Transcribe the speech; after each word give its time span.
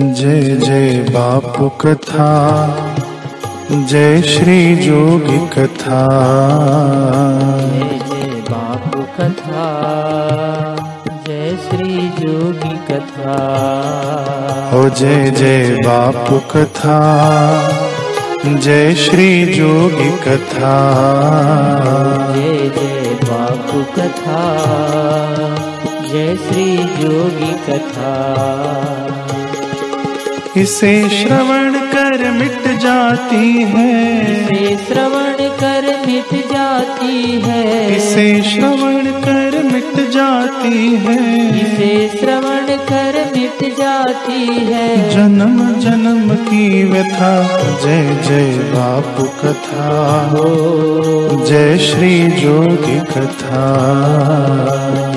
जय 0.00 0.56
जय 0.56 1.06
बापू 1.10 1.68
कथा 1.68 2.28
जय 3.72 4.22
श्री 4.22 4.76
जोगी 4.76 5.38
कथा। 5.38 6.00
जय 7.72 7.98
जय 8.08 8.40
बापू 8.50 9.02
कथा 9.18 9.64
जय 11.26 11.56
श्री 11.56 12.08
जोगी 12.08 12.76
कथा। 12.90 13.36
हो 14.72 14.88
जय 14.88 15.30
जय 15.30 15.76
बापू 15.86 16.38
कथा 16.38 16.98
जय 18.46 18.94
श्री 18.94 19.54
जोगी 19.54 20.10
कथा। 20.10 20.76
जय 22.34 22.70
जय 22.76 23.18
बापू 23.24 23.82
कथा 23.98 24.42
जय 26.12 26.36
श्री 26.36 26.76
जोगी 26.76 27.52
कथा 27.68 29.05
इसे 30.56 31.08
श्रवण 31.08 31.72
कर 31.72 32.30
मिट 32.30 32.78
जाती 32.80 33.62
है। 33.62 34.32
इसे 34.42 34.86
श्रवण 34.86 35.32
कर 35.32 35.82
मिट 36.06 36.46
जाती 36.52 37.40
है। 37.40 37.96
इसे 37.96 38.42
श्रवण 38.42 39.04
कर 39.06 39.62
मिट 39.72 40.10
जाती 40.10 40.96
है। 40.96 41.48
इसे 41.60 42.18
श्रवण 42.18 42.66
कर 42.66 43.32
मिट 43.36 43.76
जाती 43.78 44.46
है। 44.46 45.10
जन्म 45.10 45.74
जन्म 45.80 46.34
की 46.34 46.84
व्यथा 46.84 47.42
जय 47.84 48.18
जय 48.28 48.58
बापू 48.58 49.24
कथा 49.24 50.20
हो 50.32 50.48
जय 51.46 51.78
श्री 51.78 52.28
जोगी 52.28 53.00
कथा। 53.00 53.66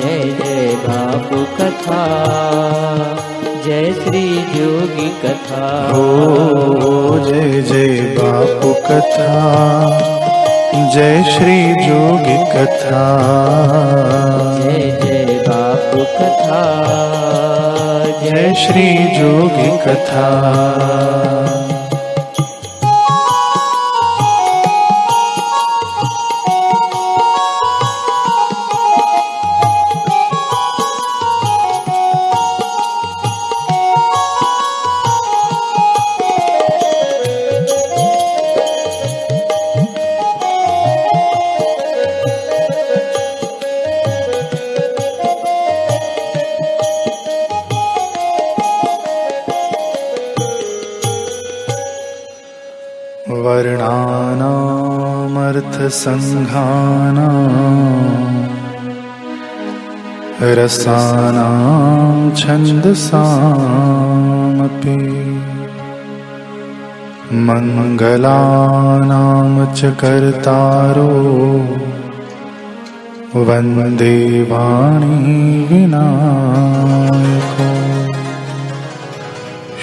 जय 0.04 0.22
जय 0.24 0.76
बापू 0.88 1.44
कथा। 1.44 2.00
जय 3.70 3.92
श्री 3.92 4.42
जोगी 4.42 5.08
कथा। 5.22 5.90
हो 5.92 7.18
जय 7.18 7.62
जय 7.62 8.00
बापू 8.00 8.74
कथा। 8.74 9.30
जय 10.94 11.22
श्री 11.22 11.86
जोगी 11.86 12.44
कथा। 12.44 13.04
जय 14.62 15.00
जय 15.04 15.44
बापू 15.48 15.98
कथा। 15.98 16.62
जय 18.24 18.54
श्री 18.54 19.18
जोगी 19.18 19.78
कथा। 19.78 20.26
वर्णानामर्थसङ्घानाम् 56.00 57.68
रसानां 60.58 62.16
छन्दसामपि 62.40 63.06
मङ्गलानां 67.46 69.48
च 69.76 69.78
कर्तारो 70.00 71.12
वन्दे 73.48 74.16
वाणी 74.50 75.16
विनायको। 75.70 77.68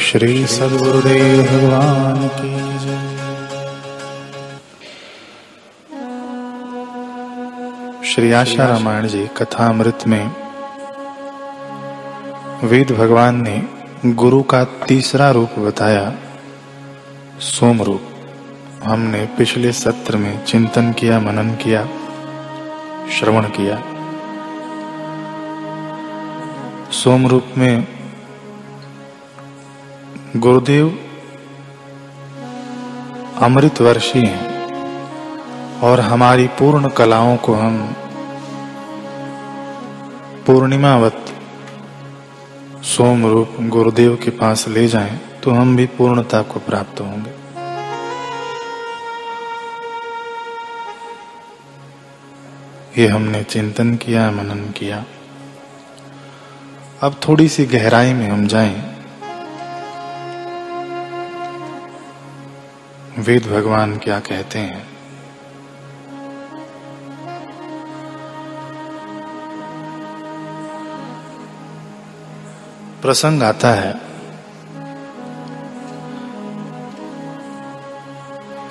श्री 0.05 0.34
सद्गुरुदेव 0.55 1.38
भगवान 1.49 2.06
श्री 8.17 8.31
आशा 8.31 8.66
रामायण 8.66 9.07
जी 9.07 9.28
कथामृत 9.28 10.00
में 10.07 10.31
वेद 12.63 12.91
भगवान 12.91 13.35
ने 13.47 13.63
गुरु 14.05 14.44
का 14.44 14.63
तीसरा 14.63 15.31
रूप 15.31 15.59
बताया 15.59 16.13
सोम 17.39 17.81
रूप 17.81 18.01
हमने 18.83 19.25
पिछले 19.25 19.72
सत्र 19.72 20.17
में 20.17 20.45
चिंतन 20.45 20.91
किया, 20.91 21.19
मनन 21.19 21.50
किया, 21.50 21.85
श्रवण 23.09 23.44
किया। 23.44 23.81
सोम 26.91 27.28
रूप 27.28 27.45
में 27.57 27.88
गुरुदेव 30.38 30.99
अमृत 33.41 33.81
वर्षी 33.81 34.19
हैं 34.19 34.47
और 35.79 35.99
हमारी 35.99 36.47
पूर्ण 36.47 36.89
कलाओं 36.89 37.38
को 37.38 37.53
हम 37.53 37.95
पूर्णिमावत 40.47 41.25
सोम 42.84 43.25
रूप 43.28 43.56
गुरुदेव 43.59 44.16
के 44.16 44.31
पास 44.31 44.68
ले 44.68 44.88
जाएँ 44.88 45.19
तो 45.44 45.52
हम 45.52 45.75
भी 45.75 45.85
पूर्णता 45.85 46.41
को 46.41 46.59
प्राप्त 46.59 47.00
होंगे। 47.00 47.31
ये 53.02 53.08
हमने 53.08 53.44
चिंतन 53.44 53.96
किया, 53.96 54.31
मनन 54.31 54.72
किया। 54.72 55.06
अब 57.02 57.19
थोड़ी 57.28 57.50
सी 57.50 57.66
गहराई 57.66 58.14
में 58.14 58.29
हम 58.29 58.47
जाएँ। 58.47 58.96
वेद 63.19 63.47
भगवान 63.47 63.97
क्या 63.97 64.19
कहते 64.19 64.59
हैं? 64.59 64.86
प्रसंग 73.02 73.44
आता 73.44 73.69
है 73.69 74.02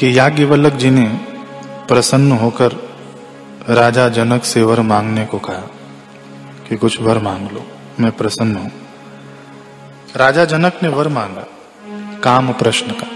कि 0.00 0.18
याज्ञवल्लक 0.18 0.72
जी 0.72 0.90
ने 0.90 1.06
प्रसन्न 1.88 2.32
होकर 2.32 2.72
राजा 3.68 4.08
जनक 4.08 4.44
से 4.44 4.62
वर 4.62 4.80
मांगने 4.80 5.26
को 5.26 5.38
कहा 5.38 5.62
कि 6.68 6.76
कुछ 6.76 7.00
वर 7.00 7.18
मांग 7.18 7.50
लो, 7.50 7.66
मैं 8.00 8.12
प्रसन्न 8.12 8.56
हूँ। 8.56 8.70
राजा 10.16 10.44
जनक 10.44 10.80
ने 10.82 10.88
वर 10.88 11.08
मांगा, 11.08 11.46
काम 12.22 12.52
प्रश्न 12.52 12.86
का। 12.90 13.06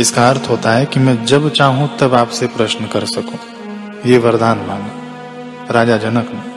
इसका 0.00 0.28
अर्थ 0.28 0.46
होता 0.50 0.72
है 0.72 0.86
कि 0.86 1.00
मैं 1.00 1.24
जब 1.24 1.50
चाहूँ 1.50 1.98
तब 1.98 2.14
आपसे 2.14 2.46
प्रश्न 2.46 2.86
कर 2.86 3.04
सकूँ। 3.04 3.38
ये 4.06 4.18
वरदान 4.18 4.58
मांगा, 4.58 5.72
राजा 5.72 5.96
जनक 5.96 6.30
ने। 6.34 6.49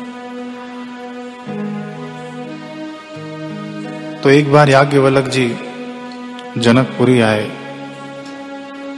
तो 4.24 4.30
एक 4.30 4.52
बार 4.52 4.70
याज्ञवल्लक 4.70 5.26
जी 5.28 5.48
जनकपुरी 6.58 7.20
आए 7.22 7.44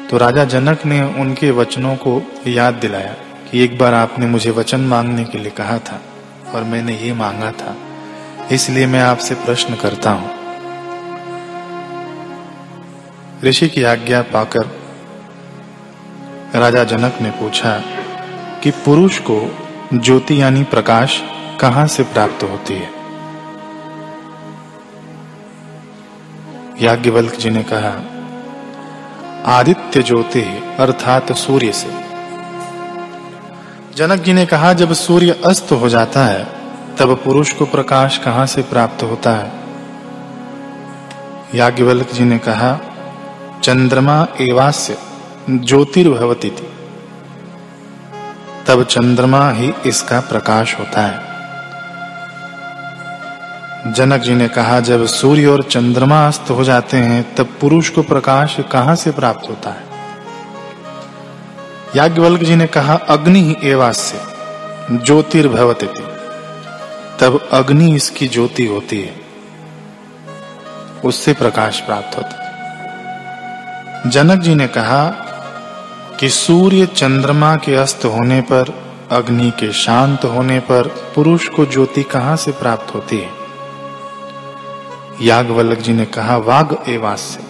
तो 0.09 0.17
राजा 0.17 0.43
जनक 0.45 0.85
ने 0.85 1.01
उनके 1.21 1.49
वचनों 1.51 1.95
को 1.95 2.11
याद 2.47 2.73
दिलाया 2.73 3.13
कि 3.45 3.63
एक 3.63 3.77
बार 3.77 3.93
आपने 3.93 4.25
मुझे 4.25 4.51
वचन 4.51 4.81
मांगने 4.81 5.23
के 5.23 5.37
लिए 5.37 5.51
कहा 5.51 5.77
था 5.79 5.99
और 6.53 6.63
मैंने 6.63 6.97
ये 6.97 7.13
मांगा 7.13 7.51
था, 7.51 7.75
इसलिए 8.51 8.87
मैं 8.87 9.01
आपसे 9.01 9.35
प्रश्न 9.35 9.75
करता 9.75 10.11
हूँ। 10.11 10.29
ऋषि 13.43 13.69
की 13.69 13.83
आज्ञा 13.83 14.21
पाकर 14.33 14.65
राजा 16.55 16.83
जनक 16.83 17.21
ने 17.21 17.31
पूछा 17.39 17.77
कि 18.63 18.71
पुरुष 18.85 19.19
को 19.29 19.39
ज्योति 19.93 20.41
यानी 20.41 20.63
प्रकाश 20.63 21.21
कहाँ 21.61 21.87
से 21.87 22.03
प्राप्त 22.03 22.43
होती 22.43 22.73
है? 22.73 22.94
याज्ञवल्क 26.81 27.35
जी 27.35 27.49
ने 27.49 27.65
कहा, 27.73 28.01
आदित्य 29.57 30.03
ज्योति 30.03 30.75
अर्थात 30.79 31.31
सूर्य 31.31 31.71
से। 31.71 31.91
जनक 33.95 34.19
जी 34.19 34.33
ने 34.33 34.45
कहा, 34.45 34.73
जब 34.73 34.93
सूर्य 34.93 35.41
अस्त 35.45 35.71
हो 35.71 35.89
जाता 35.89 36.25
है, 36.25 36.47
तब 36.99 37.21
पुरुष 37.25 37.51
को 37.51 37.65
प्रकाश 37.65 38.17
कहाँ 38.17 38.45
से 38.45 38.61
प्राप्त 38.61 39.03
होता 39.03 39.31
है? 39.31 39.51
याज्ञवल्क 41.55 42.11
जी 42.13 42.23
ने 42.23 42.37
कहा, 42.37 42.79
चंद्रमा 43.63 44.27
एवास्य 44.41 44.97
ज्योतिर्भवती 45.49 46.49
थी। 46.49 46.69
तब 48.67 48.83
चंद्रमा 48.83 49.51
ही 49.51 49.73
इसका 49.85 50.19
प्रकाश 50.19 50.79
होता 50.79 51.01
है। 51.01 51.34
जनक 53.87 54.21
जी 54.21 54.35
ने 54.35 54.47
कहा, 54.47 54.79
जब 54.79 55.05
सूर्य 55.05 55.45
और 55.45 55.63
चंद्रमा 55.63 56.27
अस्त 56.27 56.49
हो 56.49 56.63
जाते 56.63 56.97
हैं, 56.97 57.35
तब 57.35 57.49
पुरुष 57.61 57.89
को 57.89 58.01
प्रकाश 58.01 58.57
कहाँ 58.71 58.95
से 58.95 59.11
प्राप्त 59.11 59.49
होता 59.49 59.69
है? 59.69 59.83
याज्ञवल्क 61.95 62.43
जी 62.43 62.55
ने 62.55 62.67
कहा, 62.67 62.95
अग्नि 62.95 63.41
ही 63.41 63.69
एवास्य, 63.69 64.21
ज्योतिर्भवती। 64.91 65.85
तब 67.19 67.49
अग्नि 67.51 67.95
इसकी 67.95 68.27
ज्योति 68.27 68.65
होती 68.65 69.01
है, 69.01 69.15
उससे 71.05 71.33
प्रकाश 71.33 71.79
प्राप्त 71.79 72.17
होता 72.17 72.43
है। 72.43 74.09
जनक 74.09 74.39
जी 74.39 74.55
ने 74.55 74.67
कहा 74.67 75.07
कि 76.19 76.29
सूर्य 76.29 76.85
चंद्रमा 76.85 77.55
के 77.55 77.75
अस्त 77.75 78.05
होने 78.05 78.41
पर, 78.41 78.83
अग्नि 79.11 79.51
के 79.51 79.71
शांत 79.73 80.25
होने 80.25 80.59
पर, 80.59 80.87
पुरुष 80.87 81.47
को 81.47 81.65
ज्योति 81.65 82.03
कहाँ 82.03 82.35
से 82.35 82.51
प्राप्त 82.51 82.95
होती 82.95 83.17
है? 83.17 83.44
यागवल्लभ 85.21 85.77
जी 85.77 85.93
ने 85.93 86.05
कहा, 86.05 86.37
वाग 86.37 86.83
एवास्य। 86.87 87.43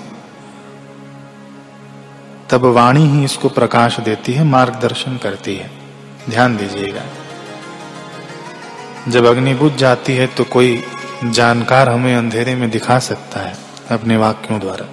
तब 2.49 2.65
वाणी 2.65 3.05
ही 3.05 3.23
इसको 3.23 3.49
प्रकाश 3.49 3.99
देती 3.99 4.33
है, 4.33 4.43
मार्गदर्शन 4.43 5.17
करती 5.17 5.55
है। 5.55 5.71
ध्यान 6.29 6.57
दीजिएगा। 6.57 7.01
जब 9.07 9.25
अग्नि 9.25 9.53
बुझ 9.53 9.73
जाती 9.73 10.13
है 10.13 10.27
तो 10.27 10.43
कोई 10.43 10.83
जानकार 11.25 11.89
हमें 11.89 12.15
अंधेरे 12.15 12.55
में 12.55 12.69
दिखा 12.69 12.99
सकता 12.99 13.39
है, 13.39 13.57
अपने 13.91 14.17
वाक्यों 14.17 14.59
द्वारा। 14.59 14.85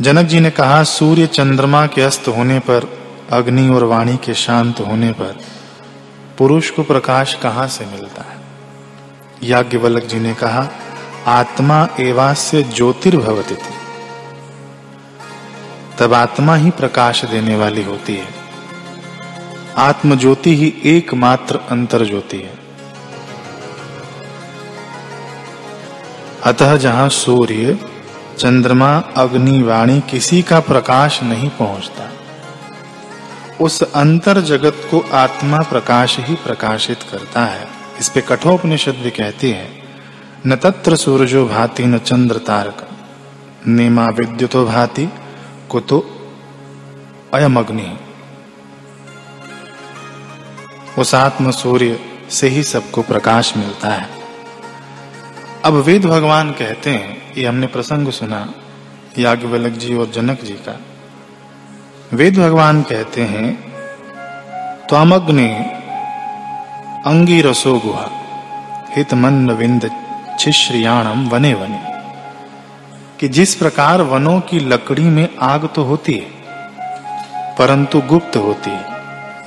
जनक 0.00 0.26
जी 0.26 0.40
ने 0.40 0.50
कहा, 0.50 0.82
सूर्य 0.82 1.26
चंद्रमा 1.26 1.86
के 1.86 2.02
अस्त 2.02 2.28
होने 2.28 2.58
पर, 2.58 2.98
अग्नि 3.32 3.68
और 3.68 3.84
वाणी 3.84 4.16
के 4.16 4.34
शांत 4.34 4.80
होने 4.80 5.12
पर, 5.12 5.38
पुरुष 6.38 6.70
को 6.70 6.82
प्रकाश 6.82 7.34
कहाँ 7.34 7.68
से 7.68 7.86
मिलता 7.86 8.22
है? 8.22 8.35
याज्ञवल्लभ 9.42 10.02
जी 10.02 10.18
ने 10.18 10.34
कहा, 10.34 10.68
आत्मा 11.26 11.88
एवास्य 12.00 12.62
ज्योतिर्भवती 12.62 13.54
थी। 13.54 13.76
तब 15.98 16.14
आत्मा 16.14 16.54
ही 16.54 16.70
प्रकाश 16.70 17.24
देने 17.24 17.56
वाली 17.56 17.82
होती 17.82 18.16
है। 18.16 18.28
आत्म 19.76 20.16
ज्योति 20.16 20.56
ही 20.56 20.82
एकमात्र 20.84 21.60
अंतर 21.70 22.04
ज्योति 22.04 22.36
है। 22.36 22.58
अतः 26.44 26.76
जहाँ 26.76 27.08
सूर्य, 27.08 27.78
चंद्रमा, 28.38 28.98
अग्नि, 28.98 29.62
वाणी 29.62 30.00
किसी 30.00 30.42
का 30.42 30.60
प्रकाश 30.60 31.22
नहीं 31.22 31.50
पहुँचता, 31.50 32.10
उस 33.60 33.82
अंतर 33.82 34.40
जगत 34.40 34.88
को 34.90 35.00
आत्मा 35.12 35.58
प्रकाश 35.58 36.16
ही 36.18 36.34
प्रकाशित 36.34 37.02
करता 37.02 37.44
है। 37.44 37.75
इस 38.00 38.08
पे 38.08 38.20
कठोपनिषद 38.20 38.94
भी 38.94 39.10
कहती 39.10 39.50
है, 39.50 39.68
न 40.46 40.56
तत्र 40.56 40.96
सूरजो 40.96 41.46
भाति 41.46 41.84
न 41.84 41.98
चंद्र 41.98 42.38
तारक, 42.38 42.88
नेमा 43.66 44.06
विद्युतो 44.08 44.64
भाति 44.66 45.08
कुतो 45.70 45.98
अयम 47.34 47.58
अग्नि 47.58 47.98
उस 50.98 51.14
आत्म 51.14 51.50
सूर्य 51.50 51.98
से 52.30 52.48
ही 52.48 52.62
सबको 52.62 53.02
प्रकाश 53.02 53.56
मिलता 53.56 53.88
है। 53.88 54.08
अब 55.64 55.74
वेद 55.74 56.06
भगवान 56.06 56.50
कहते 56.50 56.90
हैं, 56.90 57.34
ये 57.34 57.46
हमने 57.46 57.66
प्रसंग 57.66 58.10
सुना 58.10 58.54
याज्ञवल्क 59.18 59.72
जी 59.72 59.94
और 59.94 60.10
जनक 60.10 60.44
जी 60.44 60.52
का। 60.52 60.80
वेद 62.12 62.38
भगवान 62.38 62.82
कहते 62.82 63.22
हैं, 63.22 63.54
त्वामग्नि 64.88 65.48
अंगिरसो 67.06 67.78
गुहा 67.78 68.10
हित 68.96 69.14
मन 69.14 69.50
विंद 69.50 69.90
छिश्रियाणम 70.40 71.28
वने 71.28 71.54
वने। 71.54 71.84
कि 73.20 73.28
जिस 73.28 73.54
प्रकार 73.54 74.02
वनों 74.02 74.40
की 74.40 74.58
लकड़ी 74.58 75.02
में 75.02 75.28
आग 75.40 75.68
तो 75.74 75.82
होती 75.82 76.12
है, 76.12 76.26
परंतु 77.58 78.00
गुप्त 78.00 78.36
होती 78.36 78.70
है, 78.70 78.84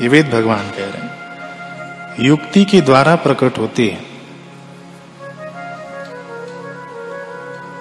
ये 0.02 0.08
वेद 0.08 0.30
भगवान 0.30 0.70
कह 0.70 0.86
रहे 0.86 0.88
हैं। 0.88 1.10
युक्ति 2.20 2.66
के 2.66 2.82
द्वारा 2.82 3.16
प्रकट 3.16 3.58
होती 3.58 3.88
है। 3.88 4.02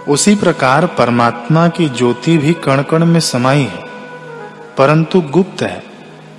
उसी 0.09 0.35
प्रकार 0.35 0.87
परमात्मा 0.87 1.69
की 1.69 1.89
ज्योति 1.89 2.39
भी 2.39 2.53
कण 2.53 2.83
कण 2.83 3.05
में 3.05 3.21
समाई 3.21 3.63
है, 3.63 3.85
परंतु 4.79 5.21
गुप्त 5.21 5.63
है। 5.63 5.88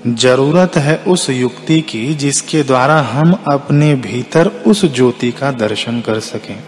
ज़रूरत 0.08 0.72
है 0.76 0.98
उस 0.98 1.30
युक्ति 1.30 1.82
की 1.82 2.16
जिसके 2.16 2.64
द्वारा 2.64 3.02
हम 3.02 3.34
अपने 3.54 3.96
भीतर 3.96 4.48
उस 4.48 4.86
ज्योति 4.86 5.32
का 5.32 5.52
दर्शन 5.52 6.02
कर 6.02 6.20
सकें। 6.20 6.64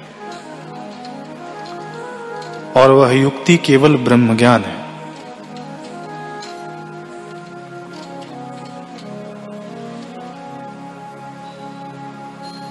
और 2.77 2.91
वह 2.91 3.11
युक्ति 3.11 3.57
केवल 3.57 3.97
ब्रह्म 3.97 4.37
ज्ञान 4.37 4.63
है। 4.63 4.81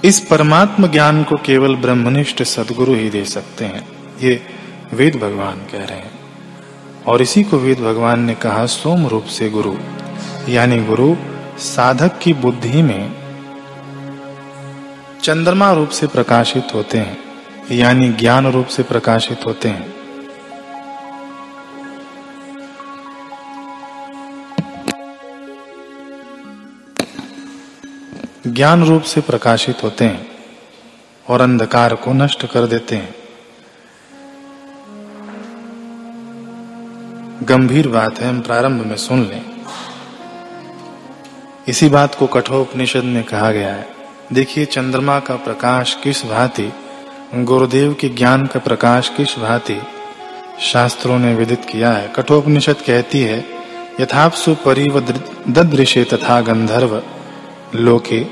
इस 0.05 0.19
परमात्म 0.19 0.87
ज्ञान 0.87 1.23
को 1.23 1.37
केवल 1.37 1.75
ब्रह्मनिष्ठ 1.75 2.43
सदगुरु 2.43 2.93
ही 2.93 3.09
दे 3.09 3.25
सकते 3.25 3.65
हैं, 3.65 3.87
ये 4.21 4.41
वेद 4.93 5.15
भगवान 5.15 5.57
कह 5.71 5.85
रहे 5.85 5.97
हैं। 5.97 6.11
और 7.07 7.21
इसी 7.21 7.43
को 7.43 7.57
वेद 7.57 7.79
भगवान 7.79 8.19
ने 8.19 8.33
कहा, 8.35 8.65
सोम 8.65 9.07
रूप 9.07 9.23
से 9.23 9.49
गुरु। 9.49 9.73
यानी 10.49 10.83
गुरु, 10.83 11.15
साधक 11.57 12.19
की 12.19 12.33
बुद्धि 12.33 12.81
में 12.81 13.21
चंद्रमा 15.23 15.71
रूप 15.71 15.89
से 15.89 16.07
प्रकाशित 16.07 16.67
होते 16.73 16.97
हैं, 16.97 17.17
यानी 17.71 18.09
ज्ञान 18.09 18.47
रूप 18.47 18.67
से 18.67 18.83
प्रकाशित 18.83 19.45
होते 19.45 19.69
हैं। 19.69 19.93
ज्ञान 28.47 28.83
रूप 28.83 29.01
से 29.01 29.21
प्रकाशित 29.21 29.83
होते 29.83 30.05
हैं 30.05 30.27
और 31.29 31.41
अंधकार 31.41 31.95
को 31.95 32.13
नष्ट 32.13 32.45
कर 32.45 32.65
देते 32.65 32.95
हैं। 32.95 33.15
गंभीर 37.43 37.87
बात 37.87 38.19
है, 38.19 38.29
हम 38.29 38.41
प्रारंभ 38.41 38.85
में 38.85 38.95
सुन 38.95 39.23
लें। 39.23 39.50
इसी 41.67 41.89
बात 41.89 42.15
को 42.15 42.27
कठोपनिषद 42.27 43.03
में 43.03 43.23
कहा 43.23 43.51
गया 43.51 43.73
है। 43.73 43.87
देखिए 44.33 44.65
चंद्रमा 44.65 45.19
का 45.19 45.35
प्रकाश 45.35 45.97
किस 46.03 46.25
भांति, 46.25 46.73
गुरुदेव 47.35 47.93
के 47.93 48.09
ज्ञान 48.09 48.45
का 48.45 48.59
प्रकाश 48.59 49.09
किस 49.09 49.39
भांति 49.39 49.81
शास्त्रों 50.59 51.19
ने 51.19 51.35
विदित 51.35 51.65
किया 51.65 51.91
है। 51.91 52.07
कठोपनिषद 52.15 52.75
कहती 52.87 53.21
है, 53.21 53.45
यथापसु 53.99 54.55
परिव 54.55 54.99
तथा 56.13 56.41
गंधर्व 56.41 57.03
लोके 57.75 58.25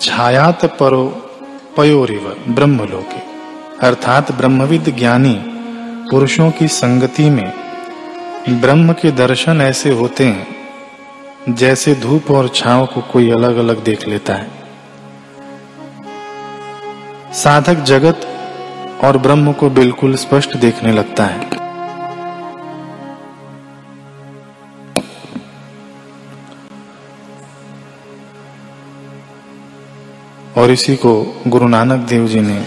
छायात 0.00 0.64
परो 0.64 1.06
पयोरिव 1.76 2.36
ब्रह्म 2.48 2.84
लोके 2.84 3.20
अर्थात 3.86 4.32
ब्रह्मविद 4.32 4.94
ज्ञानी 4.98 5.44
पुरुषों 6.10 6.50
की 6.50 6.68
संगति 6.68 7.30
में 7.30 7.52
ब्रह्म 8.50 8.92
के 8.92 9.10
दर्शन 9.10 9.60
ऐसे 9.60 9.90
होते 9.90 10.26
हैं 10.26 10.57
जैसे 11.48 11.94
धूप 11.94 12.30
और 12.30 12.48
छांव 12.48 12.86
को 12.86 13.00
कोई 13.12 13.30
अलग 13.30 13.56
अलग 13.56 13.82
देख 13.84 14.06
लेता 14.08 14.34
है। 14.34 14.46
साधक 17.34 17.82
जगत 17.82 18.26
और 19.04 19.18
ब्रह्म 19.18 19.52
को 19.52 19.70
बिल्कुल 19.70 20.14
स्पष्ट 20.16 20.56
देखने 20.56 20.92
लगता 20.92 21.24
है। 21.24 21.46
और 30.56 30.70
इसी 30.70 30.96
को 30.96 31.14
गुरु 31.46 31.68
नानक 31.68 32.08
देव 32.08 32.26
जी 32.26 32.40
ने 32.40 32.60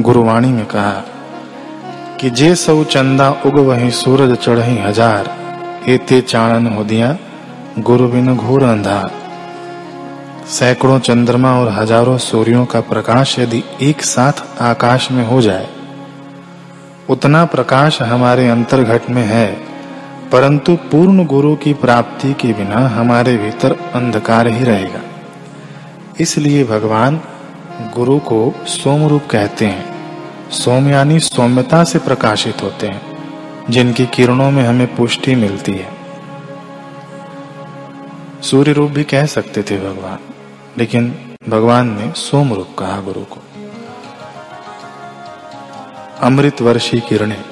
गुरुवाणी 0.00 0.48
में 0.48 0.64
कहा 0.66 1.02
कि 2.20 2.30
जे 2.30 2.54
सौ 2.54 2.82
चंदा 2.84 3.30
उग 3.46 3.58
वही 3.58 3.90
सूरज 3.90 4.36
चढ़ी 4.36 4.76
हज़ार 4.78 5.34
एते 5.88 6.20
चाणन 6.20 6.66
हो 6.66 6.84
दिया 6.84 7.16
गुरु 7.80 8.08
बिन 8.08 8.34
घोर 8.36 8.62
अंधार। 8.62 9.10
सैकड़ों 10.48 10.98
चंद्रमा 11.00 11.52
और 11.60 11.68
हज़ारों 11.72 12.16
सूर्यों 12.20 12.64
का 12.66 12.80
प्रकाश 12.82 13.38
यदि 13.38 13.62
एक 13.82 14.02
साथ 14.04 14.42
आकाश 14.62 15.10
में 15.10 15.24
हो 15.26 15.40
जाए, 15.42 15.68
उतना 17.08 17.44
प्रकाश 17.44 18.00
हमारे 18.02 18.48
अंतर्घट 18.48 19.08
में 19.10 19.22
है, 19.24 19.46
परंतु 20.32 20.76
पूर्ण 20.90 21.24
गुरु 21.26 21.54
की 21.56 21.72
प्राप्ति 21.76 22.32
के 22.32 22.52
बिना 22.52 22.86
हमारे 22.90 23.36
भीतर 23.38 23.76
अंधकार 23.94 24.48
ही 24.48 24.64
रहेगा। 24.64 25.00
इसलिए 26.20 26.64
भगवान 26.66 27.20
गुरु 27.94 28.18
को 28.28 28.54
सोम 28.68 29.06
रूप 29.08 29.28
कहते 29.30 29.66
हैं, 29.66 29.84
सोम 30.54 30.88
यानी 30.88 31.20
सौम्यता 31.22 31.84
से 31.84 31.98
प्रकाशित 32.00 32.62
होते 32.62 32.86
हैं। 32.86 33.15
जिनकी 33.70 34.06
किरणों 34.06 34.50
में 34.50 34.64
हमें 34.64 34.96
पुष्टि 34.96 35.34
मिलती 35.34 35.72
है। 35.72 35.92
सूर्य 38.42 38.72
रूप 38.72 38.90
भी 38.90 39.04
कह 39.04 39.26
सकते 39.26 39.62
थे 39.62 39.78
भगवान, 39.78 40.18
लेकिन 40.78 41.36
भगवान 41.48 41.98
ने 41.98 42.12
सोम 42.12 42.52
रूप 42.52 42.68
कहा 42.78 43.00
गुरु 43.00 43.24
को। 43.24 43.38
अमृत 46.22 46.62
वर्षी 46.62 47.00
किरणें। 47.00 47.44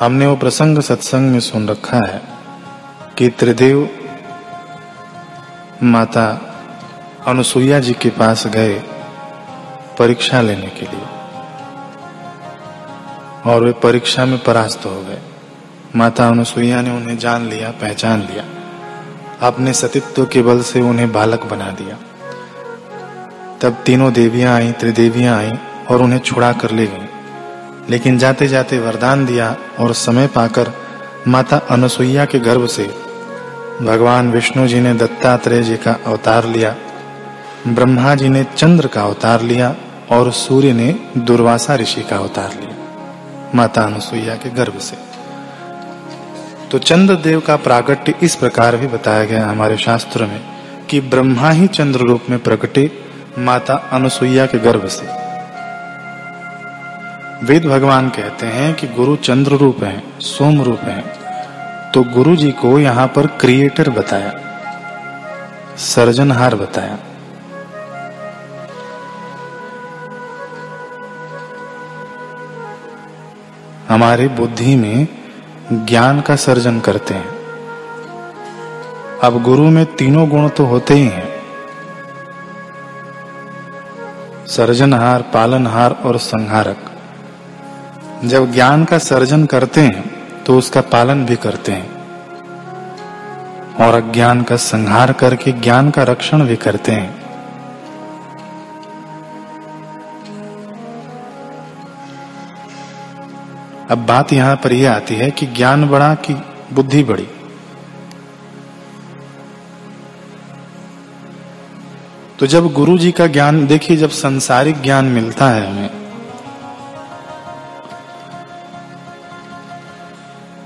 हमने 0.00 0.26
वो 0.26 0.36
प्रसंग 0.36 0.78
सत्संग 0.78 1.30
में 1.30 1.40
सुन 1.40 1.68
रखा 1.68 2.00
है 2.08 2.22
कि 3.18 3.28
त्रिदेव 3.28 3.88
माता 5.82 6.26
अनुसुईया 7.26 7.80
जी 7.80 7.92
के 7.92 8.10
पास 8.10 8.46
गए 8.46 8.82
परीक्षा 9.98 10.40
लेने 10.40 10.66
के 10.66 10.86
लिए। 10.86 11.11
और 13.46 13.64
वे 13.64 13.72
परीक्षा 13.72 14.24
में 14.24 14.38
परास्त 14.38 14.86
हो 14.86 15.02
गए। 15.02 15.18
माता 15.96 16.28
अनुसुईया 16.28 16.82
ने 16.82 16.90
उन्हें 16.90 17.18
जान 17.18 17.48
लिया, 17.48 17.70
पहचान 17.70 18.20
लिया। 18.20 18.44
अपने 19.46 19.72
सतित्व 19.72 20.26
के 20.26 20.42
बल 20.42 20.62
से 20.62 20.80
उन्हें 20.80 21.12
बालक 21.12 21.44
बना 21.44 21.70
दिया। 21.70 21.96
तब 23.60 23.76
तीनों 23.86 24.12
देवियाँ 24.12 24.56
आई, 24.56 24.72
त्रिदेवियाँ 24.72 25.38
आई 25.38 25.52
और 25.90 26.02
उन्हें 26.02 26.18
छुड़ा 26.18 26.52
कर 26.52 26.70
ले 26.70 26.86
गईं। 26.86 27.06
लेकिन 27.90 28.18
जाते 28.18 28.48
जाते 28.48 28.78
वरदान 28.78 29.26
दिया 29.26 29.56
और 29.80 29.92
समय 29.92 30.26
पाकर 30.26 30.72
माता 31.28 31.56
अनुसुईया 31.56 32.24
के 32.24 32.38
गर्भ 32.38 32.66
से 32.66 32.84
भगवान 33.82 34.32
विष्णु 34.32 34.66
जी 34.68 34.80
ने 34.80 34.94
दत्तात्रेय 34.94 35.62
जी 35.62 35.76
का 35.76 35.96
अवतार 36.06 36.44
लिया, 36.44 36.76
ब्रह्मा 37.68 38.14
जी 38.14 38.28
ने 38.28 38.44
चंद्र 38.44 38.86
का 38.86 39.02
अवतार 39.02 39.42
लिया 39.42 39.74
और 40.10 40.32
सूर्य 40.32 40.72
ने 40.72 40.98
दुर्वासा 41.16 41.74
ऋषि 41.74 42.02
का 42.02 42.16
अवतार 42.16 42.50
लिया। 42.60 42.81
माता 43.54 43.82
अनुसुईया 43.82 44.34
के 44.36 44.50
गर्भ 44.50 44.78
से। 44.78 44.96
तो 46.70 46.78
चंद्र 46.80 47.14
देव 47.14 47.40
का 47.40 47.56
प्रागट्य 47.58 48.14
इस 48.22 48.36
प्रकार 48.36 48.76
भी 48.76 48.86
बताया 48.86 49.24
गया 49.24 49.46
हमारे 49.46 49.76
शास्त्र 49.76 50.26
में 50.26 50.40
कि 50.90 51.00
ब्रह्मा 51.00 51.50
ही 51.50 51.66
चंद्र 51.68 52.00
रूप 52.00 52.30
में 52.30 52.38
प्रकटे 52.38 52.90
माता 53.38 53.74
अनुसुईया 53.92 54.46
के 54.46 54.58
गर्भ 54.58 54.86
से। 54.88 55.06
वेद 57.44 57.66
भगवान 57.66 58.08
कहते 58.08 58.46
हैं 58.46 58.72
कि 58.74 58.86
गुरु 58.88 59.16
चंद्र 59.18 59.56
रूप 59.56 59.82
है, 59.84 60.02
सोम 60.20 60.62
रूप 60.62 60.80
है। 60.80 61.00
तो 61.92 62.02
गुरु 62.14 62.36
जी 62.36 62.50
को 62.52 62.78
यहाँ 62.78 63.06
पर 63.06 63.26
क्रिएटर 63.40 63.90
बताया, 63.90 64.32
सर्जनहार 65.84 66.54
बताया। 66.54 66.98
हमारे 73.92 74.28
बुद्धि 74.28 74.76
में 74.76 75.08
ज्ञान 75.72 76.20
का 76.20 76.36
सर्जन 76.36 76.80
करते 76.80 77.14
हैं। 77.14 77.28
अब 79.22 79.42
गुरु 79.42 79.62
में 79.62 79.84
तीनों 79.86 80.28
गुण 80.28 80.48
तो 80.48 80.64
होते 80.64 80.94
ही 80.94 81.06
हैं। 81.06 81.28
सर्जनहार, 84.46 85.22
पालनहार 85.22 85.90
और 85.90 86.18
संहारक। 86.18 86.76
जब 88.24 88.52
ज्ञान 88.52 88.84
का 88.84 88.98
सर्जन 88.98 89.46
करते 89.46 89.80
हैं 89.80 90.12
तो 90.44 90.58
उसका 90.58 90.80
पालन 90.80 91.24
भी 91.26 91.36
करते 91.36 91.72
हैं। 91.72 91.90
और 93.76 93.94
अज्ञान 93.94 94.42
का 94.42 94.56
संहार 94.56 95.12
करके 95.12 95.52
ज्ञान 95.52 95.90
का 95.90 96.02
रक्षण 96.02 96.46
भी 96.46 96.56
करते 96.56 96.92
हैं। 96.92 97.21
अब 103.90 104.06
बात 104.06 104.32
यहाँ 104.32 104.56
पर 104.56 104.72
यह 104.72 104.92
आती 104.92 105.14
है 105.14 105.30
कि 105.30 105.46
ज्ञान 105.46 105.88
बढ़ा 105.88 106.14
कि 106.14 106.34
बुद्धि 106.72 107.02
बढ़ी 107.04 107.28
तो 112.38 112.46
जब 112.46 112.72
गुरु 112.72 112.98
जी 112.98 113.12
का 113.12 113.26
ज्ञान, 113.26 113.66
देखिए 113.66 113.96
जब 113.96 114.10
संसारिक 114.10 114.80
ज्ञान 114.82 115.04
मिलता 115.04 115.48
है 115.48 115.66
हमें 115.66 115.90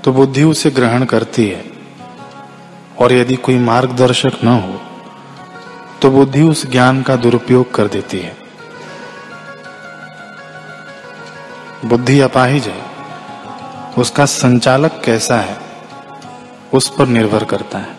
तो 0.03 0.13
बुद्धि 0.13 0.43
उसे 0.43 0.69
ग्रहण 0.71 1.05
करती 1.05 1.47
है। 1.47 1.63
और 2.99 3.13
यदि 3.13 3.35
कोई 3.35 3.57
मार्गदर्शक 3.57 4.43
न 4.43 4.47
हो 4.47 4.79
तो 6.01 6.11
बुद्धि 6.11 6.41
उस 6.41 6.65
ज्ञान 6.71 7.01
का 7.01 7.15
दुरुपयोग 7.15 7.73
कर 7.73 7.87
देती 7.87 8.19
है। 8.19 8.35
बुद्धि 11.85 12.19
अपाहिज 12.19 12.67
है। 12.67 12.86
उसका 13.97 14.25
संचालक 14.25 15.01
कैसा 15.05 15.37
है, 15.39 15.57
उस 16.73 16.89
पर 16.89 17.07
निर्भर 17.07 17.43
करता 17.43 17.77
है। 17.77 17.95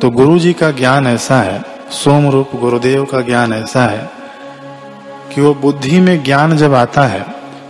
तो 0.00 0.10
गुरु 0.10 0.38
जी 0.38 0.52
का 0.52 0.70
ज्ञान 0.70 1.06
ऐसा 1.06 1.40
है 1.40 1.64
सोम 1.94 2.28
रूप 2.30 2.50
गुरुदेव 2.56 3.04
का 3.04 3.20
ज्ञान 3.20 3.52
ऐसा 3.52 3.84
है, 3.84 4.10
कि 5.34 5.40
वो 5.40 5.54
बुद्धि 5.56 6.00
में 6.00 6.22
ज्ञान 6.24 6.56
जब 6.56 6.74
आता 6.74 7.06
है 7.06 7.24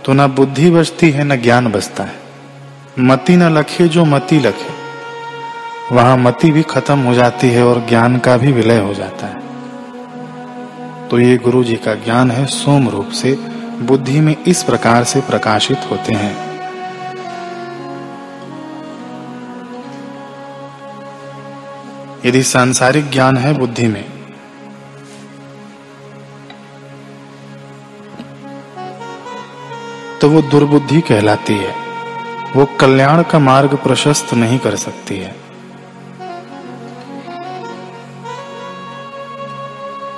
तो 0.05 0.13
ना 0.13 0.27
बुद्धि 0.29 0.69
बचती 0.71 1.09
है, 1.11 1.23
न 1.23 1.41
ज्ञान 1.41 1.71
बचता 1.71 2.03
है। 2.03 2.15
मति 2.99 3.35
न 3.37 3.49
लखे 3.49 3.87
जो 3.87 4.05
मति 4.05 4.39
लखे, 4.39 4.75
वहाँ 5.91 6.17
मति 6.17 6.51
भी 6.51 6.61
खत्म 6.65 6.99
हो 6.99 7.13
जाती 7.13 7.49
है 7.49 7.63
और 7.65 7.85
ज्ञान 7.89 8.17
का 8.19 8.37
भी 8.37 8.51
विलय 8.51 8.79
हो 8.79 8.93
जाता 8.93 9.27
है। 9.27 9.46
तो 11.11 11.19
ये 11.19 11.37
गुरु 11.37 11.63
जी 11.63 11.75
का 11.75 11.93
ज्ञान 11.93 12.31
है 12.31 12.45
सोम 12.45 12.89
रूप 12.89 13.09
से, 13.09 13.33
बुद्धि 13.81 14.19
में 14.19 14.35
इस 14.43 14.63
प्रकार 14.63 15.03
से 15.03 15.21
प्रकाशित 15.21 15.77
होते 15.91 16.13
हैं। 16.13 16.35
यदि 22.25 22.43
सांसारिक 22.43 23.09
ज्ञान 23.11 23.37
है 23.37 23.53
बुद्धि 23.53 23.87
में 23.87 24.05
तो 30.21 30.29
वो 30.29 30.41
दुर्बुद्धि 30.41 31.01
कहलाती 31.01 31.53
है। 31.53 31.73
वो 32.55 32.65
कल्याण 32.79 33.23
का 33.23 33.39
मार्ग 33.39 33.75
प्रशस्त 33.75 34.33
नहीं 34.33 34.59
कर 34.59 34.75
सकती 34.75 35.17
है। 35.17 35.46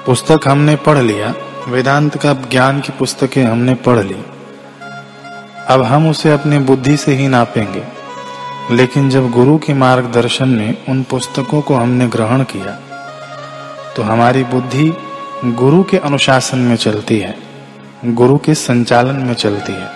पुस्तक 0.06 0.48
हमने 0.48 0.76
पढ़ 0.76 0.98
लिया, 0.98 1.34
वेदांत 1.68 2.18
का 2.18 2.34
ज्ञान 2.34 2.80
की 2.80 2.92
पुस्तकें 3.00 3.46
हमने 3.46 3.74
पढ़ 3.76 4.00
ली। 4.00 4.24
अब 5.68 5.82
हम 5.84 6.10
उसे 6.10 6.32
अपने 6.32 6.60
बुद्धि 6.60 6.98
से 6.98 7.14
ही 7.14 7.28
नापेंगे। 7.28 7.84
लेकिन 8.72 9.10
जब 9.10 9.30
गुरु 9.32 9.58
के 9.58 9.74
मार्गदर्शन 9.74 10.50
में 10.50 10.86
उन 10.90 11.04
पुस्तकों 11.04 11.62
को 11.62 11.76
हमने 11.76 12.08
ग्रहण 12.08 12.44
किया 12.44 12.78
तो 13.96 14.04
हमारी 14.04 14.44
बुद्धि 14.44 14.94
गुरु 15.46 15.84
के 15.84 15.98
अनुशासन 15.98 16.58
में 16.60 16.76
चलती 16.76 17.20
है, 17.20 17.38
गुरु 18.06 18.38
के 18.38 18.54
संचालन 18.56 19.16
में 19.16 19.34
चलती 19.34 19.74
है। 19.74 19.90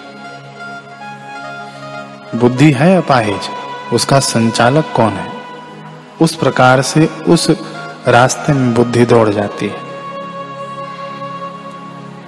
बुद्धि 2.35 2.71
है 2.71 2.97
अपाहिज, 2.97 3.41
उसका 3.93 4.19
संचालक 4.19 4.85
कौन 4.95 5.13
है? 5.13 5.31
उस 6.21 6.35
प्रकार 6.35 6.81
से 6.81 7.05
उस 7.27 7.49
रास्ते 8.07 8.53
में 8.53 8.73
बुद्धि 8.73 9.05
दौड़ 9.05 9.29
जाती 9.29 9.67
है। 9.67 9.82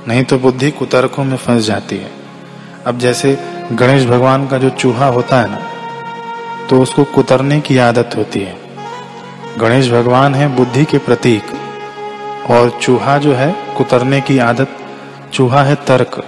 नहीं 0.07 0.23
तो 0.23 0.37
बुद्धि 0.39 0.69
कुतर्कों 0.71 1.23
में 1.23 1.37
फंस 1.37 1.63
जाती 1.63 1.97
है। 1.97 2.11
अब 2.85 2.97
जैसे 2.99 3.37
गणेश 3.71 4.05
भगवान 4.05 4.47
का 4.47 4.57
जो 4.57 4.69
चूहा 4.71 5.07
होता 5.07 5.41
है 5.41 5.49
ना 5.51 6.67
तो 6.69 6.81
उसको 6.81 7.03
कुतरने 7.05 7.59
की 7.61 7.77
आदत 7.77 8.15
होती 8.17 8.39
है। 8.39 8.55
गणेश 9.59 9.89
भगवान 9.91 10.35
है 10.35 10.47
बुद्धि 10.55 10.85
के 10.85 10.97
प्रतीक, 10.97 11.43
और 12.49 12.69
चूहा 12.81 13.17
जो 13.17 13.33
है 13.33 13.51
कुतरने 13.77 14.21
की 14.21 14.37
आदत, 14.39 14.77
चूहा 15.33 15.63
है 15.63 15.75
तर्क। 15.87 16.23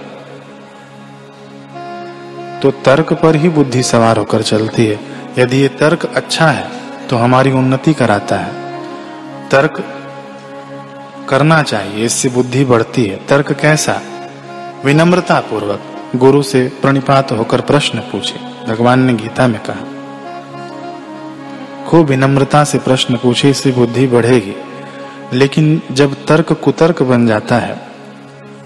तो 2.62 2.70
तर्क 2.84 3.12
पर 3.12 3.36
ही 3.36 3.48
बुद्धि 3.48 3.82
सवार 3.82 4.16
होकर 4.16 4.42
चलती 4.42 4.86
है। 4.86 4.98
यदि 5.38 5.56
ये 5.56 5.68
तर्क 5.80 6.04
अच्छा 6.06 6.46
है 6.46 6.66
तो 7.10 7.16
हमारी 7.16 7.52
उन्नति 7.52 7.94
कराता 7.94 8.36
है। 8.36 8.52
तर्क 9.50 9.82
करना 11.28 11.62
चाहिए, 11.62 12.04
इससे 12.04 12.28
बुद्धि 12.28 12.64
बढ़ती 12.64 13.04
है। 13.04 13.16
तर्क 13.26 13.52
कैसा? 13.52 14.00
विनम्रता 14.84 15.38
पूर्वक 15.40 15.80
गुरु 16.16 16.42
से 16.42 16.60
प्रणिपात 16.80 17.32
होकर 17.32 17.60
प्रश्न 17.60 17.98
पूछे। 18.12 18.38
भगवान 18.66 19.00
ने 19.00 19.14
गीता 19.14 19.46
में 19.46 19.60
कहा, 19.60 19.84
खूब 21.88 22.06
विनम्रता 22.06 22.62
से 22.64 22.78
प्रश्न 22.78 23.16
पूछे, 23.16 23.50
इससे 23.50 23.72
बुद्धि 23.72 24.06
बढ़ेगी। 24.06 24.54
लेकिन 25.32 25.80
जब 25.90 26.14
तर्क 26.26 26.52
कुतर्क 26.54 27.02
बन 27.02 27.26
जाता 27.26 27.56
है 27.58 27.76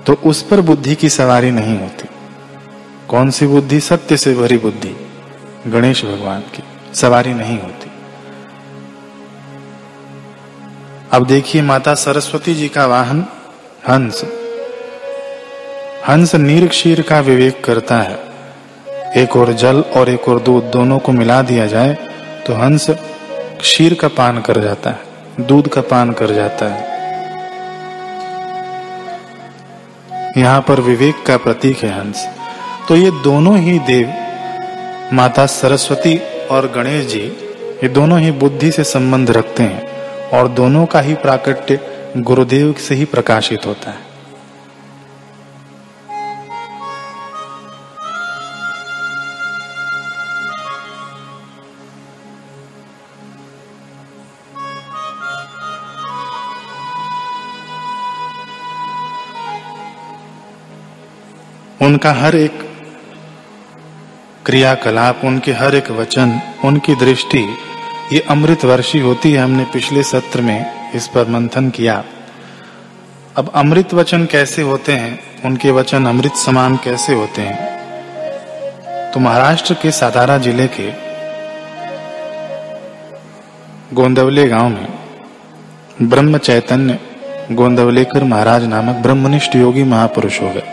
तो 0.07 0.13
उस 0.25 0.43
पर 0.43 0.61
बुद्धि 0.61 0.95
की 0.95 1.09
सवारी 1.09 1.51
नहीं 1.51 1.79
होती। 1.79 2.09
कौन 3.09 3.31
सी 3.31 3.47
बुद्धि? 3.47 3.81
सत्य 3.81 4.17
से 4.17 4.35
भरी 4.35 4.57
बुद्धि, 4.59 4.95
गणेश 5.67 6.05
भगवान 6.05 6.41
की, 6.55 6.63
सवारी 6.95 7.35
नहीं 7.35 7.59
होती। 7.59 7.82
अब 11.13 11.27
देखिए 11.27 11.63
माता 11.63 11.93
सरस्वती 11.95 12.55
जी 12.55 12.69
का 12.69 12.85
वाहन 12.87 13.19
हंस। 13.89 14.23
हंस 16.09 16.35
नीर 16.35 16.67
क्षीर 16.69 17.03
का 17.03 17.19
विवेक 17.21 17.63
करता 17.65 17.99
है। 17.99 18.19
एक 19.17 19.37
और 19.37 19.53
जल 19.55 19.81
और 19.97 20.09
एक 20.09 20.29
और 20.29 20.41
दूध 20.41 20.71
दोनों 20.73 20.99
को 20.99 21.13
मिला 21.13 21.41
दिया 21.43 21.67
जाए 21.67 21.95
तो 22.47 22.55
हंस 22.55 22.87
क्षीर 23.61 23.95
का 23.95 24.09
पान 24.11 24.41
कर 24.41 24.61
जाता 24.61 24.91
है, 24.91 25.47
दूध 25.47 25.69
का 25.69 25.81
पान 25.83 26.13
कर 26.13 26.35
जाता 26.35 26.69
है। 26.69 26.91
यहाँ 30.39 30.61
पर 30.69 30.81
विवेक 30.81 31.23
का 31.27 31.37
प्रतीक 31.37 31.85
है 31.85 31.93
हंस। 31.93 32.27
तो 32.89 32.97
ये 32.97 33.11
दोनों 33.23 33.59
ही 33.59 33.79
देव, 33.87 34.13
माता 35.13 35.47
सरस्वती 35.51 36.19
और 36.51 36.73
गणेश 36.73 37.07
जी, 37.07 37.25
ये 37.83 37.89
दोनों 37.91 38.21
ही 38.21 38.31
बुद्धि 38.33 38.71
से 38.73 38.85
संबंध 38.87 39.31
रखते 39.31 39.63
हैं। 39.63 39.92
और 40.33 40.49
दोनों 40.49 40.87
का 40.87 41.01
ही 41.01 41.15
प्राकट्य 41.15 41.81
गुरुदेव 42.17 42.73
से 42.73 42.95
ही 42.95 43.05
प्रकाशित 43.05 43.67
होता 43.67 43.91
है। 43.91 44.13
उनका 61.83 62.13
हर 62.13 62.37
एक 62.37 62.59
क्रियाकलाप, 64.47 65.21
उनके 65.25 65.53
हर 65.53 65.75
एक 65.75 65.91
वचन, 65.91 66.41
उनकी 66.65 66.95
दृष्टि 66.95 67.57
ये 68.13 68.21
अमृत 68.21 68.65
वर्षी 68.65 68.99
होती 68.99 69.33
है 69.33 69.39
हमने 69.39 69.65
पिछले 69.65 70.03
सत्र 70.03 70.41
में, 70.41 70.91
इस 70.95 71.09
पर 71.09 71.29
मंथन 71.29 71.71
किया। 71.71 72.05
अब 73.37 73.53
अमृत 73.55 73.95
वचन 73.95 74.27
कैसे 74.27 74.63
होते 74.63 74.93
हैं, 74.93 75.19
उनके 75.45 75.71
वचन 75.71 76.07
अमृत 76.07 76.35
समान 76.35 76.77
कैसे 76.77 77.15
होते 77.15 77.43
हैं? 77.43 79.13
तो 79.13 79.21
महाराष्ट्र 79.21 79.75
के 79.75 79.91
सातारा 79.91 80.39
ज़िले 80.39 80.67
के 80.67 80.91
गोंदवले 83.95 84.49
गाँव 84.49 84.69
में 84.69 84.89
ब्रह्म 86.03 86.39
चैतन्य 86.39 86.99
गोंदवलेकर 87.53 88.25
महाराज 88.25 88.65
नामक 88.65 88.97
ब्रह्मनिष्ठ 88.97 89.57
योगी 89.57 89.85
महापुरुष 89.85 90.41
हो 90.43 90.51
गए। 90.51 90.72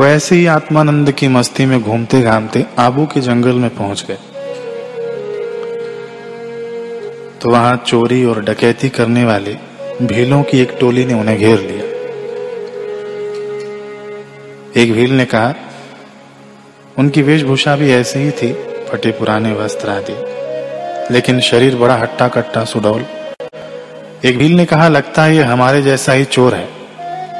वो 0.00 0.06
ऐसे 0.06 0.36
ही 0.36 0.46
आत्मानंद 0.46 1.10
की 1.12 1.28
मस्ती 1.28 1.64
में 1.66 1.82
घूमते 1.82 2.20
घामते 2.22 2.64
आबू 2.78 3.06
के 3.06 3.20
जंगल 3.20 3.52
में 3.52 3.68
पहुँच 3.70 4.04
गए। 4.08 4.16
तो 7.40 7.50
वहाँ 7.50 7.76
चोरी 7.86 8.24
और 8.24 8.40
डकैती 8.44 8.88
करने 8.88 9.24
वाले 9.24 9.56
भीलों 10.02 10.42
की 10.42 10.60
एक 10.60 10.76
टोली 10.80 11.04
ने 11.04 11.14
उन्हें 11.14 11.38
घेर 11.38 11.60
लिया। 11.60 11.84
एक 14.82 14.92
भील 14.92 15.12
ने 15.12 15.24
कहा, 15.24 15.54
उनकी 16.98 17.22
वेशभूषा 17.22 17.76
भी 17.76 17.92
ऐसे 17.92 18.18
ही 18.18 18.30
थी, 18.30 18.52
फटे 18.88 19.10
पुराने 19.10 19.52
वस्त्र 19.52 19.90
आदि, 19.90 21.14
लेकिन 21.14 21.40
शरीर 21.40 21.76
बड़ा 21.76 21.94
हट्टा 21.94 22.28
कट्टा 22.28 22.64
सुडौल। 22.64 23.04
एक 24.24 24.38
भील 24.38 24.52
ने 24.52 24.64
कहा, 24.64 24.88
लगता 24.88 25.24
है 25.24 25.36
ये 25.36 25.42
हमारे 25.42 25.82
जैसा 25.82 26.12
ही 26.12 26.24
चोर 26.24 26.54
है। 26.54 26.68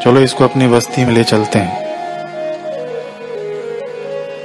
चलो 0.04 0.20
इसको 0.20 0.44
अपनी 0.44 0.68
बस्ती 0.68 1.04
में 1.04 1.14
ले 1.14 1.24
चलते 1.24 1.58
हैं। 1.58 1.89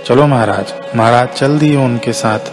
चलो 0.05 0.25
महाराज 0.27 0.73
महाराज 0.95 1.29
चल 1.29 1.57
दिए 1.59 1.75
उनके 1.75 2.11
साथ। 2.13 2.51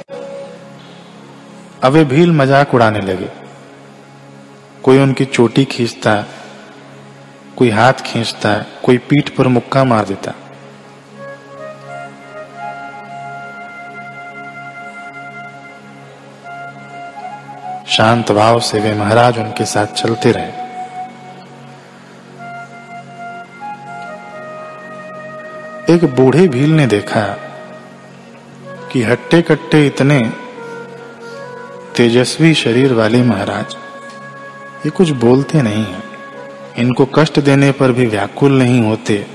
अब 1.84 1.92
वे 1.92 2.04
भील 2.04 2.30
मज़ाक 2.32 2.74
उड़ाने 2.74 3.00
लगे। 3.00 3.28
कोई 4.82 4.98
उनकी 4.98 5.24
चोटी 5.24 5.64
खींचता, 5.64 6.14
कोई 7.56 7.70
हाथ 7.70 7.92
खींचता, 7.92 8.54
कोई 8.84 8.98
पीठ 8.98 9.36
पर 9.36 9.48
मुक्का 9.48 9.84
मार 9.84 10.04
देता। 10.04 10.32
शांत 17.88 18.32
भाव 18.32 18.60
से 18.60 18.80
वे 18.80 18.94
महाराज 18.94 19.38
उनके 19.38 19.64
साथ 19.64 19.86
चलते 19.94 20.32
रहे। 20.32 20.61
एक 25.90 26.04
बूढ़े 26.04 26.48
भील 26.48 26.70
ने 26.70 26.86
देखा 26.86 27.22
कि 28.92 29.02
हट्टे 29.02 29.42
कट्टे 29.42 29.86
इतने 29.86 30.20
तेजस्वी 31.96 32.54
शरीर 32.54 32.92
वाले 32.92 33.22
महाराज, 33.22 33.76
ये 34.86 34.90
कुछ 34.90 35.10
बोलते 35.10 35.62
नहीं 35.62 35.84
हैं। 35.84 36.02
इनको 36.78 37.06
कष्ट 37.06 37.40
देने 37.40 37.72
पर 37.72 37.92
भी 37.92 38.06
व्याकुल 38.06 38.52
नहीं 38.52 38.80
होते। 38.82 39.26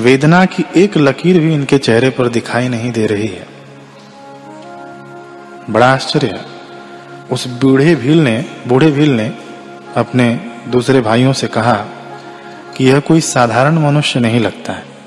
वेदना 0.00 0.44
की 0.46 0.64
एक 0.76 0.96
लकीर 0.96 1.40
भी 1.40 1.54
इनके 1.54 1.78
चेहरे 1.78 2.10
पर 2.10 2.28
दिखाई 2.28 2.68
नहीं 2.68 2.92
दे 2.92 3.06
रही 3.06 3.28
है। 3.28 3.46
बड़ा 5.70 5.92
आश्चर्य। 5.94 6.44
उस 7.32 7.46
बूढ़े 7.46 7.94
भील 7.94 8.18
ने, 8.18 8.44
बूढ़े 8.66 8.90
भील 8.90 9.10
ने 9.10 9.32
अपने 9.96 10.28
दूसरे 10.68 11.00
भाइयों 11.00 11.32
से 11.32 11.46
कहा 11.46 11.74
कि 12.76 12.84
यह 12.84 13.00
कोई 13.00 13.20
साधारण 13.20 13.78
मनुष्य 13.78 14.20
नहीं 14.20 14.40
लगता 14.40 14.72
है। 14.72 14.97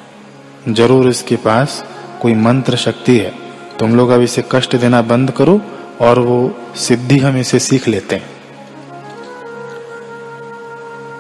ज़रूर 0.69 1.08
इसके 1.10 1.36
पास 1.36 1.84
कोई 2.21 2.34
मंत्र 2.34 2.76
शक्ति 2.76 3.17
है। 3.17 3.32
तुम 3.80 3.95
लोग 3.95 4.10
अब 4.10 4.21
इसे 4.21 4.43
कष्ट 4.52 4.76
देना 4.76 5.02
बंद 5.02 5.32
करो 5.32 5.60
और 6.02 6.19
वो 6.19 6.38
सिद्धि 6.78 7.17
हम 7.19 7.38
इसे 7.38 7.60
सीख 7.60 7.88
लेते 7.88 8.15
हैं। 8.15 8.30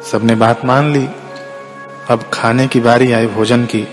सबने 0.01 0.35
बात 0.35 0.65
मान 0.65 0.91
ली। 0.93 1.07
अब 2.09 2.23
खाने 2.33 2.67
की 2.67 2.79
बारी 2.79 3.11
आई, 3.11 3.27
भोजन 3.27 3.65
की। 3.65 3.87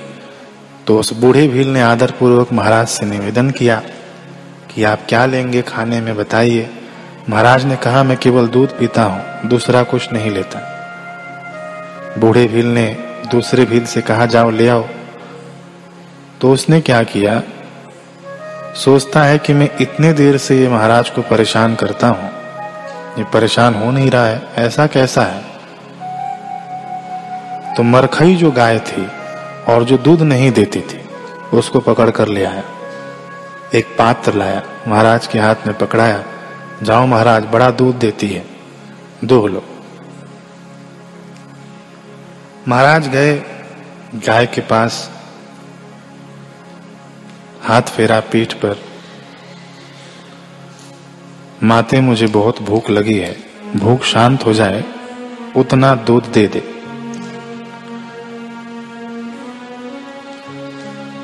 तो 0.86 0.98
उस 0.98 1.12
बूढ़े 1.12 1.46
भील 1.48 1.68
ने 1.68 1.80
आदर 1.80 2.10
पूर्वक 2.10 2.52
महाराज 2.52 2.86
से 2.88 3.06
निवेदन 3.06 3.50
किया 3.50 3.80
कि 4.70 4.84
आप 4.84 5.06
क्या 5.08 5.24
लेंगे 5.26 5.62
खाने 5.62 6.00
में 6.00 6.16
बताइए। 6.16 6.68
महाराज 7.28 7.64
ने 7.64 7.76
कहा, 7.76 8.02
मैं 8.02 8.16
केवल 8.16 8.46
दूध 8.46 8.78
पीता 8.78 9.02
हूँ, 9.02 9.48
दूसरा 9.48 9.82
कुछ 9.82 10.12
नहीं 10.12 10.30
लेता। 10.30 10.60
बूढ़े 12.18 12.46
भील 12.46 12.66
ने 12.66 12.86
दूसरे 13.30 13.64
भील 13.64 13.84
से 13.86 14.00
कहा, 14.02 14.26
जाओ 14.26 14.50
ले 14.50 14.68
आओ। 14.68 14.86
तो 16.40 16.52
उसने 16.52 16.80
क्या 16.80 17.02
किया? 17.02 17.42
सोचता 18.74 19.22
है 19.22 19.38
कि 19.38 19.52
मैं 19.52 19.70
इतने 19.80 20.12
देर 20.12 20.36
से 20.36 20.58
ये 20.58 20.68
महाराज 20.68 21.10
को 21.10 21.22
परेशान 21.22 21.74
करता 21.74 22.08
हूँ। 22.08 22.30
ये 23.18 23.24
परेशान 23.24 23.74
हो 23.74 23.90
नहीं 23.90 24.10
रहा 24.10 24.26
है, 24.26 24.48
ऐसा 24.56 24.86
कैसा 24.86 25.22
है? 25.22 25.42
तो 27.76 27.82
मरखई 27.82 28.36
जो 28.36 28.50
गाय 28.50 28.78
थी 28.78 29.08
और 29.68 29.84
जो 29.84 29.98
दूध 29.98 30.22
नहीं 30.22 30.52
देती 30.52 30.80
थी, 30.80 31.00
उसको 31.56 31.80
पकड़ 31.80 32.10
कर 32.10 32.28
ले 32.28 32.44
आया। 32.44 32.62
एक 33.74 33.86
पात्र 33.98 34.34
लाया, 34.34 34.62
महाराज 34.88 35.26
के 35.26 35.38
हाथ 35.38 35.54
में 35.66 35.78
पकड़ाया। 35.78 36.24
जाओ 36.82 37.06
महाराज, 37.06 37.44
बड़ा 37.44 37.70
दूध 37.70 37.98
देती 37.98 38.28
है। 38.28 38.46
दो 39.24 39.46
लो। 39.46 39.64
महाराज 42.68 43.08
गए 43.08 43.42
गाय 44.14 44.46
के 44.46 44.60
पास। 44.60 45.17
हाथ 47.68 47.82
फेरा 47.82 48.20
पीठ 48.20 48.52
पर। 48.52 48.76
माते, 51.62 52.00
मुझे 52.00 52.26
बहुत 52.26 52.62
भूख 52.62 52.90
लगी 52.90 53.18
है। 53.18 53.36
भूख 53.76 54.02
शांत 54.02 54.46
हो 54.46 54.52
जाए, 54.52 54.84
उतना 55.56 55.94
दूध 55.94 56.24
दे 56.24 56.46
दे। 56.46 56.78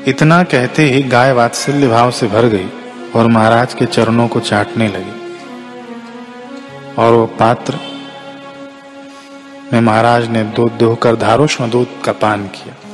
इतना 0.07 0.43
कहते 0.43 0.83
ही 0.83 1.03
गाय 1.03 1.31
वात्सल्य 1.31 1.87
भाव 1.87 2.11
से 2.11 2.27
भर 2.27 2.45
गई 2.45 2.69
और 3.15 3.27
महाराज 3.27 3.73
के 3.73 3.85
चरणों 3.85 4.27
को 4.27 4.39
चाटने 4.39 4.87
लगी। 4.87 5.25
और 6.97 7.13
वो 7.13 7.25
पात्र 7.25 7.79
में 9.73 9.81
महाराज 9.81 10.27
ने 10.27 10.43
दूध 10.43 10.71
दोहकर 10.71 11.15
धारोष्ण 11.15 11.69
दूध 11.69 12.01
का 12.03 12.11
पान 12.11 12.47
किया। 12.47 12.84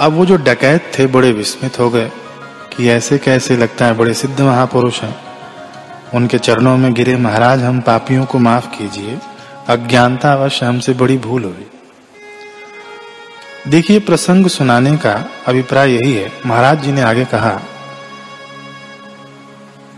अब 0.00 0.12
वो 0.12 0.26
जो 0.26 0.36
डकैत 0.36 0.92
थे 0.98 1.06
बड़े 1.06 1.32
विस्मित 1.32 1.78
हो 1.78 1.90
गए 1.90 2.10
कि 2.76 2.88
ऐसे 2.88 3.18
कैसे 3.18 3.56
लगता 3.56 3.86
है 3.86 3.94
बड़े 3.94 4.14
सिद्ध 4.14 4.40
महापुरुष 4.40 5.00
हैं। 5.00 5.16
उनके 6.14 6.38
चरणों 6.38 6.76
में 6.76 6.94
गिरे 6.94 7.16
महाराज, 7.16 7.62
हम 7.62 7.80
पापियों 7.80 8.24
को 8.24 8.38
माफ़ 8.38 8.78
कीजिए। 8.78 9.18
अज्ञानता 9.68 10.32
अवश्य 10.32 10.66
हमसे 10.66 10.92
बड़ी 10.92 11.18
भूल 11.18 11.44
हुई। 11.44 11.66
देखिए, 13.68 13.98
प्रसंग 14.00 14.46
सुनाने 14.46 14.96
का 14.96 15.24
अभिप्राय 15.46 15.92
यही 15.92 16.14
है। 16.14 16.32
महाराज 16.46 16.82
जी 16.82 16.92
ने 16.92 17.02
आगे 17.02 17.24
कहा 17.24 17.60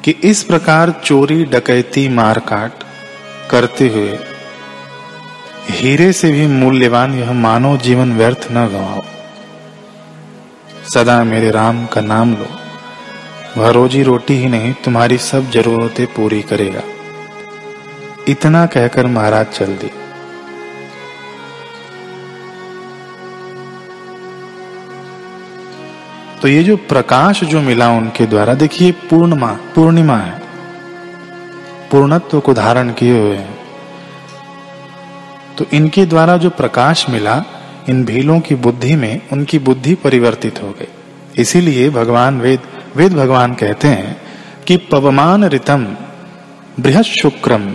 कि 0.05 0.11
इस 0.11 0.43
प्रकार 0.43 0.91
चोरी, 1.05 1.45
डकैती, 1.45 2.09
मारकाट 2.09 2.73
करते 3.51 3.89
हुए 3.89 4.19
हीरे 5.71 6.13
से 6.13 6.33
भी 6.33 6.47
मूल्यवान 6.47 7.15
यह 7.15 7.33
मानव 7.33 7.77
जीवन 7.77 8.13
व्यर्थ 8.13 8.49
न 8.53 8.67
गवाओ। 8.67 9.03
सदा 10.95 11.25
मेरे 11.25 11.51
राम 11.51 11.87
का 11.87 12.01
नाम 12.01 12.35
लो। 12.35 12.47
वह 13.57 13.71
रोजी 13.71 14.03
रोटी 14.03 14.35
ही 14.35 14.49
नहीं, 14.49 14.73
तुम्हारी 14.73 15.19
सब 15.19 15.51
जरूरतें 15.51 16.07
पूरी 16.07 16.43
करेगा। 16.43 16.81
इतना 18.29 18.67
कहकर 18.67 19.07
महाराज 19.07 19.47
चल 19.47 19.67
दिए। 19.67 19.91
तो 26.43 26.49
ये 26.49 26.63
जो 26.63 26.77
प्रकाश 26.77 27.45
जो 27.45 27.61
मिला 27.61 27.91
उनके 27.91 28.27
द्वारा, 28.27 28.55
देखिए 28.55 28.93
पूर्णिमा 28.93 29.53
पूर्णिमा 29.75 30.17
है। 30.17 30.43
पूर्णत्व 31.91 32.41
को 32.41 32.55
धारण 32.55 32.93
किए 32.93 33.21
हुए 33.21 33.37
हैं। 33.37 33.59
तो 35.59 35.65
इनके 35.73 36.07
द्वारा 36.07 36.37
जो 36.37 36.51
प्रकाश 36.51 37.11
मिला 37.11 37.45
इन 37.91 38.05
भीलों 38.05 38.41
की 38.41 38.55
बुद्धि 38.55 38.97
में 38.97 39.29
उनकी 39.33 39.59
बुद्धि 39.59 39.95
परिवर्तित 39.95 40.63
हो 40.63 40.71
गई। 40.71 40.89
इसीलिए 41.39 41.91
भगवान 41.91 42.41
वेद 42.41 42.61
वेद 42.97 43.13
भगवान 43.13 43.55
कहते 43.55 43.89
हैं 43.89 44.17
कि 44.67 44.77
पवमान 44.77 45.45
ऋतम 45.45 45.85
बृहद 46.81 47.05
शुक्रम 47.05 47.75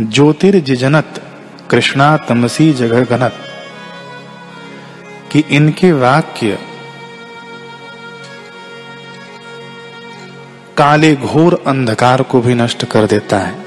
ज्योतिर्जिजनत 0.00 1.22
कृष्णा 1.70 2.16
तमसी 2.16 2.72
जगह 2.72 3.04
गनत 3.04 3.34
कि 5.32 5.44
इनके 5.50 5.92
वाक्य 5.92 6.58
काले 10.76 11.14
घोर 11.16 11.62
अंधकार 11.66 12.22
को 12.22 12.40
भी 12.40 12.54
नष्ट 12.54 12.84
कर 12.84 13.06
देता 13.06 13.38
है। 13.38 13.59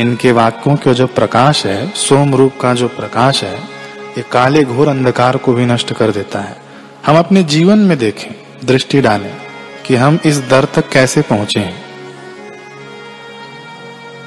इनके 0.00 0.32
वाक्यों 0.32 0.76
का 0.76 0.92
जो 0.92 1.06
प्रकाश 1.06 1.66
है, 1.66 1.90
सोम 1.90 2.34
रूप 2.34 2.52
का 2.60 2.74
जो 2.74 2.88
प्रकाश 2.88 3.44
है, 3.44 3.56
ये 4.18 4.22
काले 4.22 4.64
घोर 4.64 4.88
अंधकार 4.88 5.36
को 5.36 5.52
भी 5.52 5.66
नष्ट 5.66 5.92
कर 5.92 6.10
देता 6.10 6.38
है। 6.38 6.56
हम 7.06 7.18
अपने 7.18 7.42
जीवन 7.42 7.78
में 7.78 7.98
देखें, 7.98 8.30
दृष्टि 8.64 9.00
डालें 9.00 9.32
कि 9.86 9.96
हम 9.96 10.18
इस 10.24 10.38
दर 10.38 10.64
तक 10.64 10.88
कैसे 10.88 11.22
पहुँचे 11.22 11.60
हैं। 11.60 11.82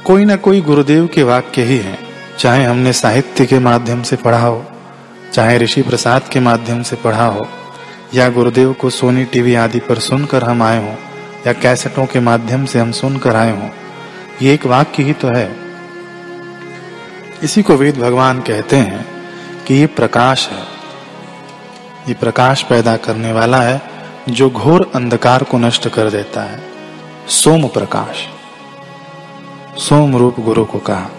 कोई 0.05 0.25
ना 0.25 0.35
कोई 0.35 0.61
गुरुदेव 0.61 1.07
के 1.07 1.23
वाक्य 1.23 1.63
ही 1.63 1.77
है, 1.77 1.97
चाहे 2.39 2.63
हमने 2.63 2.93
साहित्य 2.93 3.45
के 3.45 3.59
माध्यम 3.59 4.03
से 4.03 4.15
पढ़ा 4.15 4.39
हो, 4.39 4.65
चाहे 5.33 5.57
ऋषि 5.57 5.81
प्रसाद 5.81 6.21
के 6.27 6.39
माध्यम 6.39 6.83
से 6.83 6.95
पढ़ा 6.95 7.25
हो, 7.25 7.47
या 8.13 8.29
गुरुदेव 8.29 8.73
को 8.73 8.89
सोनी 8.89 9.25
टीवी 9.25 9.55
आदि 9.55 9.79
पर 9.79 9.99
सुनकर 9.99 10.43
हम 10.43 10.63
आए 10.63 10.77
हों, 10.77 10.95
या 11.47 11.53
कैसेटों 11.53 12.05
के 12.05 12.19
माध्यम 12.19 12.65
से 12.65 12.79
हम 12.79 12.91
सुनकर 12.91 13.35
आए 13.35 13.51
हों, 13.51 13.69
ये 14.41 14.53
एक 14.53 14.65
वाक्य 14.65 15.03
ही 15.03 15.13
तो 15.13 15.27
है। 15.27 15.62
इसी 17.43 17.63
को 17.63 17.75
वेद 17.75 17.97
भगवान 17.97 18.41
कहते 18.41 18.75
हैं 18.75 19.05
कि 19.63 19.73
ये 19.73 19.85
प्रकाश 19.85 20.49
है। 20.49 20.63
ये 22.07 22.13
प्रकाश 22.13 22.63
पैदा 22.63 22.97
करने 22.97 23.33
वाला 23.33 23.61
है, 23.61 23.81
जो 24.29 24.49
घोर 24.49 24.91
अंधकार 24.95 25.43
को 25.43 25.57
नष्ट 25.57 25.87
कर 25.87 26.09
देता 26.09 26.43
है। 26.43 26.63
सोम 27.27 27.67
प्रकाश। 27.67 28.27
सोम 29.79 30.17
रूप 30.17 30.39
गुरु 30.39 30.65
को 30.65 30.79
कहा। 30.79 31.09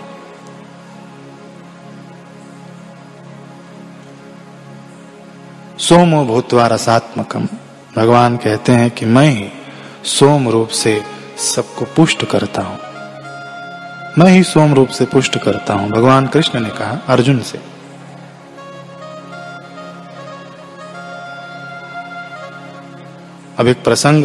सोम 5.79 6.27
भूतवा 6.27 6.67
रसात्मकम। 6.67 7.49
भगवान 7.97 8.37
कहते 8.37 8.73
हैं 8.73 8.91
कि 8.91 9.07
मैं 9.07 9.29
ही 9.31 9.49
सोम 10.05 10.49
रूप 10.49 10.69
से 10.69 11.03
सबको 11.39 11.85
पुष्ट 11.85 12.25
करता 12.25 12.63
हूँ। 12.63 12.94
मैं 14.19 14.31
ही 14.31 14.43
सोम 14.43 14.75
रूप 14.75 14.89
से 14.89 15.05
पुष्ट 15.05 15.39
करता 15.39 15.75
हूँ, 15.75 15.91
भगवान 15.91 16.27
कृष्ण 16.27 16.61
ने 16.61 16.69
कहा, 16.69 16.99
अर्जुन 17.09 17.41
से। 17.41 17.59
अब 23.59 23.67
एक 23.67 23.85
प्रसंग, 23.85 24.25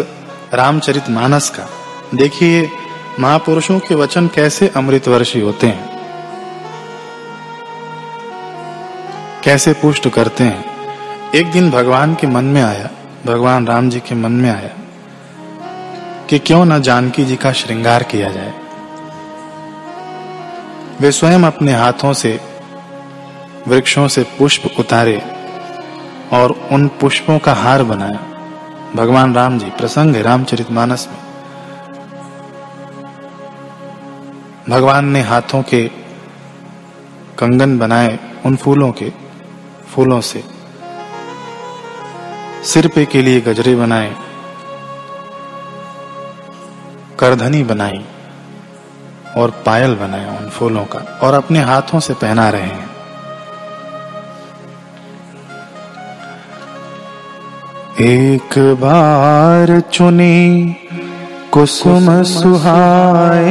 रामचरित 0.53 1.09
मानस 1.09 1.49
का। 1.49 1.69
देखिए, 2.15 2.69
महापुरुषों 3.19 3.79
के 3.79 3.95
वचन 3.95 4.27
कैसे 4.27 4.67
अमृतवर्षी 4.67 5.39
होते 5.39 5.67
हैं। 5.67 5.89
कैसे 9.43 9.73
पुष्ट 9.73 10.09
करते 10.09 10.43
हैं। 10.43 10.65
एक 11.35 11.51
दिन 11.51 11.71
भगवान 11.71 12.15
के 12.15 12.27
मन 12.27 12.45
में 12.45 12.61
आया, 12.61 12.89
भगवान 13.25 13.67
राम 13.67 13.89
जी 13.89 13.99
के 13.99 14.15
मन 14.15 14.31
में 14.31 14.49
आया, 14.49 14.69
कि 16.29 16.39
क्यों 16.39 16.65
ना 16.65 16.79
जानकी 16.79 17.25
जी 17.25 17.35
का 17.35 17.51
श्रृंगार 17.51 18.03
किया 18.03 18.31
जाए। 18.31 18.53
वे 21.01 21.11
स्वयं 21.11 21.43
अपने 21.43 21.73
हाथों 21.73 22.13
से, 22.13 22.39
वृक्षों 23.67 24.07
से 24.07 24.23
पुष्प 24.37 24.79
उतारे 24.79 25.21
और 26.33 26.51
उन 26.71 26.87
पुष्पों 26.87 27.37
का 27.39 27.53
हार 27.53 27.83
बनाया। 27.83 28.19
भगवान 28.95 29.35
राम 29.35 29.57
जी 29.59 29.69
प्रसंग 29.69 30.15
है 30.15 30.21
रामचरित 30.21 30.71
मानस 30.71 31.07
में। 31.07 31.17
भगवान 34.69 35.05
ने 35.05 35.21
हाथों 35.21 35.61
के 35.63 35.87
कंगन 37.39 37.77
बनाए 37.79 38.19
उन 38.45 38.55
फूलों 38.55 38.91
के, 38.91 39.09
फूलों 39.89 40.21
से। 40.21 40.43
सिर 42.63 42.87
पे 42.87 43.05
के 43.05 43.21
लिए 43.21 43.41
गजरे 43.41 43.75
बनाए, 43.75 44.15
करधनी 47.19 47.63
बनाई। 47.63 48.05
और 49.37 49.49
पायल 49.65 49.95
बनाया 49.95 50.31
उन 50.31 50.49
फूलों 50.49 50.85
का 50.85 50.99
और 51.23 51.33
अपने 51.33 51.59
हाथों 51.59 51.99
से 51.99 52.13
पहना 52.13 52.49
रहे 52.49 52.61
हैं। 52.61 52.87
एक 58.01 58.57
बार 58.79 59.79
चुनी 59.79 60.75
कुसुम 61.51 62.23
सुहाए, 62.23 63.45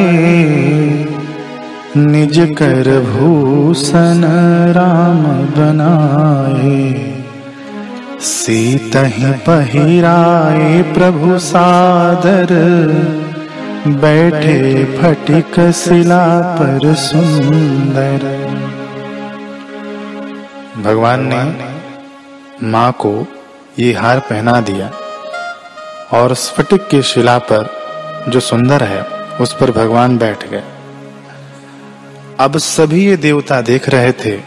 निज 1.97 2.39
कर 2.59 2.89
भूषण 3.01 4.25
राम 4.73 5.23
बनाए। 5.57 7.15
सीत 8.21 8.97
ही 8.97 9.33
पहिराए 9.33 10.83
प्रभु 10.83 11.39
सादर 11.39 12.55
बैठे 13.95 14.85
फटिक 14.97 15.59
शिला 15.73 16.25
पर 16.57 16.95
सुंदर। 16.95 18.27
भगवान 20.83 21.27
ने 21.27 22.69
माँ 22.69 22.91
को 22.93 23.13
ये 23.79 23.93
हार 23.93 24.19
पहना 24.21 24.61
दिया 24.61 24.91
और 26.13 26.35
स्फटिक 26.35 26.89
की 26.89 27.03
शिला 27.03 27.39
पर 27.39 27.71
जो 28.29 28.41
सुंदर 28.41 28.83
है, 28.83 29.03
उस 29.41 29.53
पर 29.53 29.71
भगवान 29.71 30.19
बैठ 30.19 30.49
गए। 30.51 30.63
अब 32.41 32.59
सभी 32.59 33.05
ये 33.07 33.17
देवता 33.17 33.61
देख 33.63 33.89
रहे 33.89 34.13
थे, 34.25 34.39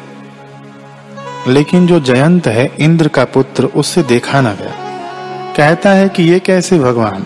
लेकिन 1.48 1.88
जो 1.88 2.00
जयंत 2.00 2.48
है, 2.48 2.70
इंद्र 2.80 3.08
का 3.08 3.26
पुत्र 3.26 3.66
उससे 3.66 4.04
देखा 4.04 4.42
न 4.42 4.56
गया। 4.56 4.74
कहता 5.58 5.90
है 5.90 6.10
कि 6.10 6.24
ये 6.24 6.40
कैसे 6.40 6.80
भगवान? 6.80 7.26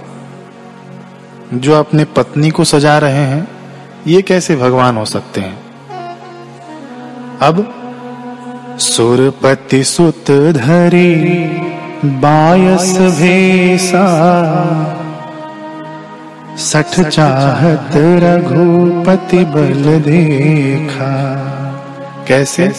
जो 1.53 1.79
अपने 1.79 2.05
पत्नी 2.05 2.49
को 2.49 2.63
सजा 2.63 2.97
रहे 2.97 3.25
हैं, 3.25 3.47
ये 4.08 4.21
कैसे 4.21 4.55
भगवान 4.55 4.97
हो 4.97 5.05
सकते 5.05 5.41
हैं? 5.41 5.58
अब, 7.41 7.73
सुरपति 8.79 9.84
सुत 9.84 10.31
धरी, 10.31 11.25
बायस 12.05 12.97
भेसा, 12.97 14.05
सठ 16.58 17.08
चाहत 17.08 17.91
रघुपति 17.95 19.38
बल 19.38 20.01
देखा। 20.01 21.36
कैसे? 22.27 22.71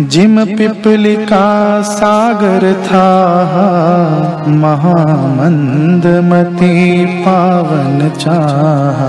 जिम 0.00 0.44
पिपल 0.44 1.26
का 1.26 1.82
सागर 1.82 2.82
था 2.82 3.06
महामंद 4.48 6.06
मती 6.06 7.06
पावन 7.06 8.10
चाह। 8.10 9.02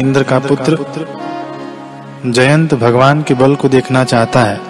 इंद्र 0.00 0.22
का 0.22 0.38
पुत्र 0.38 0.78
जयंत 2.26 2.74
भगवान 2.74 3.22
के 3.22 3.34
बल 3.34 3.54
को 3.54 3.68
देखना 3.68 4.04
चाहता 4.04 4.40
है 4.40 4.60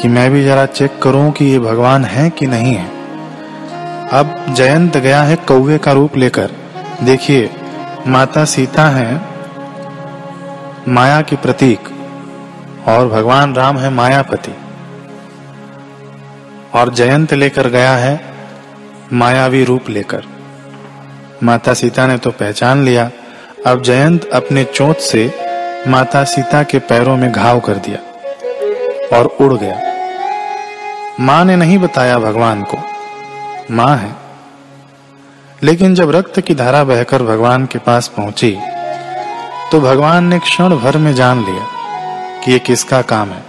कि 0.00 0.08
मैं 0.08 0.30
भी 0.30 0.44
जरा 0.44 0.66
चेक 0.66 1.02
करूँ 1.02 1.32
कि 1.32 1.44
ये 1.44 1.58
भगवान 1.58 2.04
है 2.04 2.30
कि 2.30 2.46
नहीं 2.46 2.74
है। 2.74 2.90
अब 4.12 4.54
जयंत 4.54 4.96
गया 4.96 5.22
है 5.22 5.36
कौवे 5.36 5.78
का 5.78 5.92
रूप 5.92 6.16
लेकर। 6.16 6.50
देखिए, 7.04 7.50
माता 8.06 8.44
सीता 8.44 8.82
है, 8.82 9.20
माया 10.88 11.20
की 11.20 11.36
प्रतीक। 11.36 11.93
और 12.86 13.08
भगवान 13.08 13.54
राम 13.54 13.78
है 13.78 13.90
मायापति। 13.90 14.54
और 16.74 16.92
जयंत 16.94 17.34
लेकर 17.34 17.68
गया 17.68 17.96
है 17.96 18.20
मायावी 19.12 19.64
रूप 19.64 19.88
लेकर। 19.88 20.24
माता 21.42 21.74
सीता 21.74 22.06
ने 22.06 22.18
तो 22.18 22.30
पहचान 22.30 22.84
लिया। 22.84 23.10
अब 23.66 23.82
जयंत 23.82 24.30
अपने 24.32 24.64
चोट 24.64 24.96
से 24.96 25.32
माता 25.88 26.24
सीता 26.24 26.62
के 26.62 26.78
पैरों 26.78 27.16
में 27.16 27.32
घाव 27.32 27.60
कर 27.60 27.74
दिया 27.74 27.98
और 29.18 29.26
उड़ 29.26 29.54
गया। 29.54 29.80
माँ 31.20 31.44
ने 31.44 31.56
नहीं 31.56 31.78
बताया 31.78 32.18
भगवान 32.18 32.62
को। 32.62 32.78
माँ 33.70 33.96
है। 33.96 34.12
लेकिन 35.62 35.94
जब 35.94 36.10
रक्त 36.10 36.40
की 36.40 36.54
धारा 36.54 36.84
बहकर 36.84 37.22
भगवान 37.22 37.66
के 37.66 37.78
पास 37.78 38.08
पहुँची 38.08 38.58
तो 39.72 39.80
भगवान 39.80 40.24
ने 40.24 40.38
क्षण 40.38 40.76
भर 40.76 40.98
में 40.98 41.14
जान 41.14 41.44
लिया। 41.44 41.66
कि 42.44 42.52
ये 42.52 42.58
किसका 42.58 43.02
काम 43.02 43.28
है? 43.28 43.42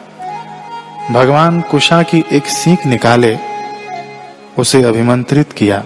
भगवान 1.13 1.61
कुशा 1.61 2.03
की 2.03 2.25
एक 2.31 2.45
सीख 2.45 2.85
निकाले, 2.85 3.37
उसे 4.59 4.83
अभिमंत्रित 4.83 5.53
किया 5.53 5.83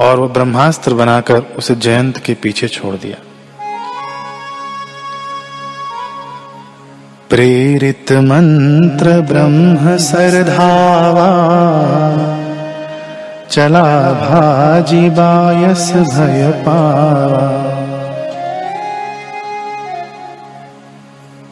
और 0.00 0.20
वह 0.20 0.28
ब्रह्मास्त्र 0.28 0.94
बनाकर 0.94 1.38
उसे 1.38 1.74
जयंत 1.74 2.18
के 2.18 2.34
पीछे 2.34 2.68
छोड़ 2.68 2.94
दिया। 2.94 3.16
प्रेरित 7.30 8.12
मंत्र 8.12 9.20
ब्रह्म 9.20 9.96
सरधावा, 9.96 11.30
चला 13.50 14.12
भाजी 14.12 15.10
बायस 15.10 15.92
भय 15.92 16.62
पावा 16.66 17.67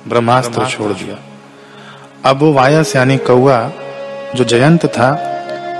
ब्रह्मास्त्र 0.08 0.66
छोड़ 0.66 0.92
दिया। 0.92 1.16
अब 2.30 2.38
वो 2.38 2.52
वायस 2.52 2.96
यानी 2.96 3.16
कौआ 3.16 3.70
जो 4.34 4.44
जयंत 4.44 4.86
था, 4.86 5.10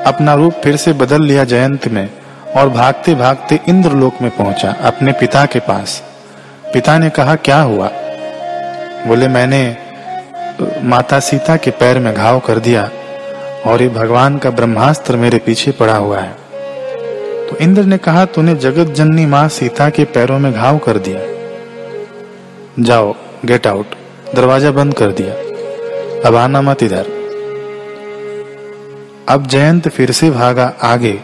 अपना 0.07 0.35
रूप 0.35 0.53
फिर 0.53 0.77
से 0.77 0.93
बदल 0.93 1.23
लिया 1.23 1.45
जयंत 1.45 1.89
में 1.89 2.11
और 2.57 2.69
भागते 2.69 3.15
भागते 3.15 3.61
इंद्रलोक 3.69 4.23
में 4.23 4.31
पहुँचा 4.37 4.73
अपने 4.83 5.12
पिता 5.12 5.47
के 5.47 5.59
पास। 5.59 6.03
पिता 6.73 6.99
ने 6.99 7.11
कहा, 7.11 7.35
क्या 7.35 7.61
हुआ? 7.61 7.91
बोले, 9.07 9.29
मैंने, 9.29 9.77
माता 10.83 11.21
सीता 11.21 11.57
के 11.57 11.71
पैर 11.71 11.99
में 11.99 12.15
घाव 12.15 12.41
कर 12.41 12.59
दिया 12.59 12.91
और 13.67 13.83
ये 13.83 13.89
भगवान 13.89 14.39
का 14.39 14.51
ब्रह्मास्त्र 14.51 15.17
मेरे 15.17 15.39
पीछे 15.39 15.71
पड़ा 15.71 15.97
हुआ 15.97 16.21
है। 16.21 16.33
तो 17.47 17.57
इंद्र 17.57 17.83
ने 17.83 17.99
कहा, 17.99 18.25
तूने 18.25 18.55
जगत 18.55 18.95
जननी 18.95 19.27
माँ 19.27 19.49
सीता 19.49 19.91
के 19.91 20.05
पैरों 20.05 20.39
में 20.39 20.53
घाव 20.53 20.79
कर 20.79 20.99
दिया। 20.99 21.21
जाओ 22.83 23.15
गेट 23.45 23.67
आउट 23.67 23.95
दरवाज़ा 24.35 24.71
बंद 24.71 24.95
कर 24.95 25.12
दिया। 25.12 25.35
अब 26.29 26.37
आना 26.37 26.62
मत 26.62 26.83
इधर। 26.83 27.07
अब 29.29 29.47
जयंत 29.47 29.89
फिर 29.89 30.11
से 30.11 30.31
भागा 30.31 30.75
आगे, 30.83 31.21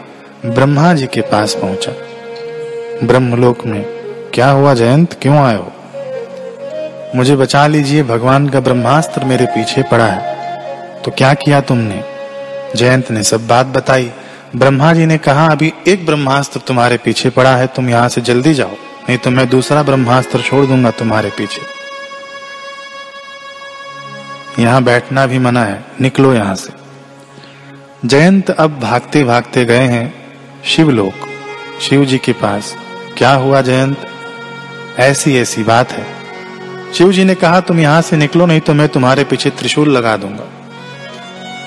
ब्रह्मा 0.47 0.95
जी 0.95 1.07
के 1.07 1.21
पास 1.21 1.55
पहुँचा। 1.55 1.93
ब्रह्मलोक 3.07 3.67
में, 3.67 3.85
क्या 4.35 4.51
हुआ 4.51 4.75
जयंत? 4.75 5.12
क्यों 5.12 5.38
आए 5.38 5.57
हो? 5.57 5.73
मुझे 7.17 7.37
बचा 7.37 7.67
लीजिए, 7.67 8.03
भगवान 8.03 8.49
का 8.49 8.61
ब्रह्मास्त्र 8.61 9.25
मेरे 9.25 9.47
पीछे 9.47 9.83
पड़ा 9.83 10.07
है। 10.07 11.03
तो 11.03 11.11
क्या 11.11 11.35
किया 11.35 11.61
तुमने? 11.61 12.05
जयंत 12.77 13.11
ने 13.11 13.23
सब 13.23 13.47
बात 13.47 13.67
बताई। 13.67 14.11
ब्रह्मा 14.57 14.93
जी 14.93 15.07
ने 15.07 15.19
कहा, 15.19 15.47
अभी 15.47 15.73
एक 15.88 16.07
ब्रह्मास्त्र 16.07 16.61
तुम्हारे 16.61 16.97
पीछे 16.97 17.31
पड़ा 17.31 17.57
है, 17.57 17.67
तुम 17.67 17.91
यहाँ 17.91 18.09
से 18.09 18.21
जल्दी 18.21 18.55
जाओ, 18.55 18.73
नहीं 19.09 19.19
तो 19.19 19.31
मैं 19.31 19.49
दूसरा 19.49 19.83
ब्रह्मास्त्र 19.83 20.41
छोड़ 20.41 20.67
दूँगा 20.67 20.91
तुम्हारे 20.91 21.31
पीछे। 21.31 21.82
यहाँ 24.59 24.83
बैठना 24.83 25.27
भी 25.27 25.38
मना 25.38 25.65
है। 25.65 25.85
निकलो 26.01 26.35
यहाँ 26.35 26.55
से। 26.55 26.73
जयंत 28.05 28.51
अब 28.51 28.81
भागते 28.81 29.25
भागते 29.25 29.65
गए 29.65 29.87
हैं 29.87 30.15
शिवलोक। 30.65 31.29
शिव 31.81 32.05
जी 32.05 32.19
के 32.19 32.33
पास, 32.33 32.77
क्या 33.19 33.33
हुआ 33.33 33.61
जयंत? 33.61 34.07
ऐसी 34.99 35.37
ऐसी 35.37 35.62
बात 35.62 35.93
है। 35.93 36.07
शिव 36.95 37.12
जी 37.12 37.25
ने 37.25 37.35
कहा, 37.35 37.61
तुम 37.61 37.81
यहाँ 37.81 38.03
से 38.03 38.17
निकलो, 38.17 38.47
नहीं 38.47 38.61
तो 38.61 38.75
मैं 38.75 38.88
तुम्हारे 38.88 39.25
पीछे 39.25 39.51
त्रिशूल 39.51 39.88
लगा 39.88 40.17
दूँगा। 40.17 40.45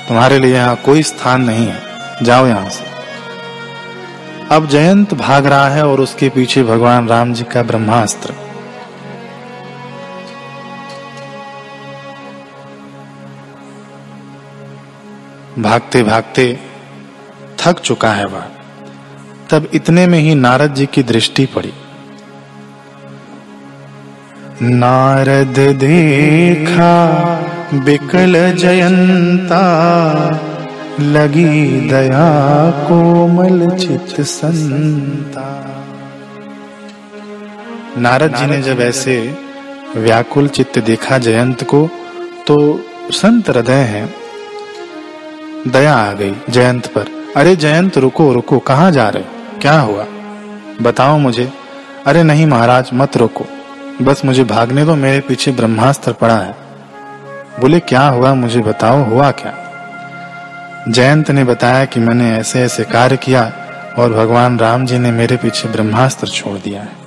तुम्हारे 0.07 0.39
लिए 0.39 0.53
यहाँ 0.53 0.75
कोई 0.75 1.03
स्थान 1.03 1.41
नहीं 1.41 1.67
है। 1.67 1.81
जाओ 2.23 2.47
यहाँ 2.47 2.69
से। 2.69 2.85
अब 4.51 4.67
जयंत 4.67 5.13
भाग 5.13 5.45
रहा 5.45 5.69
है 5.69 5.87
और 5.87 6.01
उसके 6.01 6.29
पीछे 6.29 6.63
भगवान 6.63 7.07
राम 7.07 7.33
जी 7.33 7.43
का 7.43 7.63
ब्रह्मास्त्र। 7.63 8.44
भागते 15.65 16.03
भागते 16.03 16.59
थक 17.59 17.79
चुका 17.79 18.11
है 18.11 18.25
वह। 18.25 18.43
तब 19.49 19.69
इतने 19.73 20.07
में 20.07 20.19
ही 20.19 20.35
नारद 20.35 20.73
जी 20.73 20.85
की 20.85 21.03
दृष्टि 21.03 21.45
पड़ी। 21.45 21.73
नारद 24.61 25.59
देखा 25.79 26.95
बिकल 27.73 28.33
जयंता, 28.55 29.63
लगी 30.99 31.89
दया 31.89 32.27
कोमल 32.71 33.69
चित 33.77 34.21
संता। 34.21 35.47
नारद 37.97 38.35
जी 38.35 38.45
ने 38.45 38.61
जब 38.61 38.81
ऐसे 38.81 39.15
व्याकुल 39.95 40.47
चित्त 40.47 40.79
देखा 40.79 41.17
जयंत 41.17 41.63
को 41.63 41.89
तो 42.47 42.57
संत 43.11 43.49
हृदय 43.49 43.83
है। 43.93 44.24
दया 45.67 45.95
आ 45.95 46.11
गई 46.11 46.35
जयंत 46.49 46.87
पर। 46.87 47.05
अरे 47.37 47.55
जयंत, 47.55 47.97
रुको 47.97 48.33
रुको, 48.33 48.59
कहाँ 48.59 48.91
जा 48.91 49.09
रहे 49.09 49.23
हो? 49.23 49.59
क्या 49.61 49.79
हुआ? 49.79 50.05
बताओ 50.81 51.17
मुझे। 51.17 51.53
अरे 52.07 52.23
नहीं 52.23 52.45
महाराज, 52.45 52.89
मत 52.93 53.17
रोको। 53.17 53.45
बस 54.01 54.21
मुझे 54.25 54.43
भागने 54.43 54.85
दो, 54.85 54.95
मेरे 54.95 55.19
पीछे 55.19 55.51
ब्रह्मास्त्र 55.51 56.11
पड़ा 56.11 56.37
है। 56.37 56.55
बोले, 57.59 57.79
क्या 57.79 58.07
हुआ? 58.07 58.33
मुझे 58.33 58.59
बताओ, 58.59 59.03
हुआ 59.03 59.31
क्या? 59.31 59.53
जयंत 60.89 61.31
ने 61.31 61.43
बताया 61.43 61.85
कि 61.85 61.99
मैंने 61.99 62.37
ऐसे 62.37 62.61
ऐसे 62.61 62.83
कार्य 62.83 63.17
किया 63.17 63.53
और 63.99 64.13
भगवान 64.13 64.59
राम 64.59 64.85
जी 64.85 64.97
ने 64.97 65.11
मेरे 65.11 65.37
पीछे 65.37 65.69
ब्रह्मास्त्र 65.69 66.27
छोड़ 66.27 66.57
दिया 66.57 66.81
है। 66.81 67.05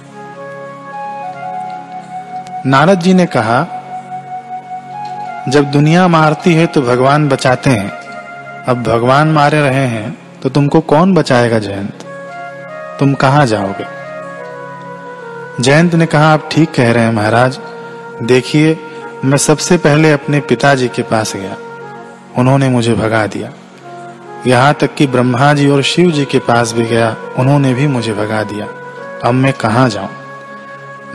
नारद 2.66 3.00
जी 3.00 3.14
ने 3.14 3.26
कहा, 3.26 3.74
जब 5.48 5.64
दुनिया 5.64 6.08
मारती 6.08 6.54
है 6.54 6.66
तो 6.66 6.82
भगवान 6.82 7.28
बचाते 7.28 7.70
हैं। 7.70 8.07
अब 8.68 8.82
भगवान 8.82 9.28
मारे 9.28 9.60
रहे 9.60 9.86
हैं 9.86 10.18
तो 10.42 10.48
तुमको 10.48 10.80
कौन 10.80 11.14
बचाएगा 11.14 11.58
जयंत? 11.58 12.04
तुम 13.00 13.14
कहा 13.14 13.44
जाओगे? 13.44 13.84
जयंत 15.62 15.94
ने 15.94 16.06
कहा, 16.06 16.32
आप 16.32 16.48
ठीक 16.52 16.72
कह 16.74 16.92
रहे 16.92 17.04
हैं 17.04 17.12
महाराज। 17.12 17.58
देखिए, 18.22 18.76
मैं 19.24 19.38
सबसे 19.38 19.76
पहले 19.76 20.12
अपने 20.12 20.40
पिताजी 20.40 20.88
के 20.88 21.02
पास 21.02 21.36
गया। 21.36 21.56
उन्होंने 22.38 22.68
मुझे 22.68 22.94
भगा 22.94 23.26
दिया। 23.26 23.52
यहाँ 24.46 24.74
तक 24.74 24.94
कि 24.94 25.06
ब्रह्मा 25.06 25.54
जी 25.54 25.68
और 25.70 25.82
शिव 25.82 26.10
जी 26.10 26.24
के 26.24 26.38
पास 26.38 26.72
भी 26.72 26.84
गया, 26.84 27.16
उन्होंने 27.38 27.74
भी 27.74 27.86
मुझे 27.86 28.12
भगा 28.12 28.42
दिया। 28.42 28.66
अब 29.24 29.34
मैं 29.34 29.52
कहा 29.52 29.88
जाऊँ? 29.88 30.10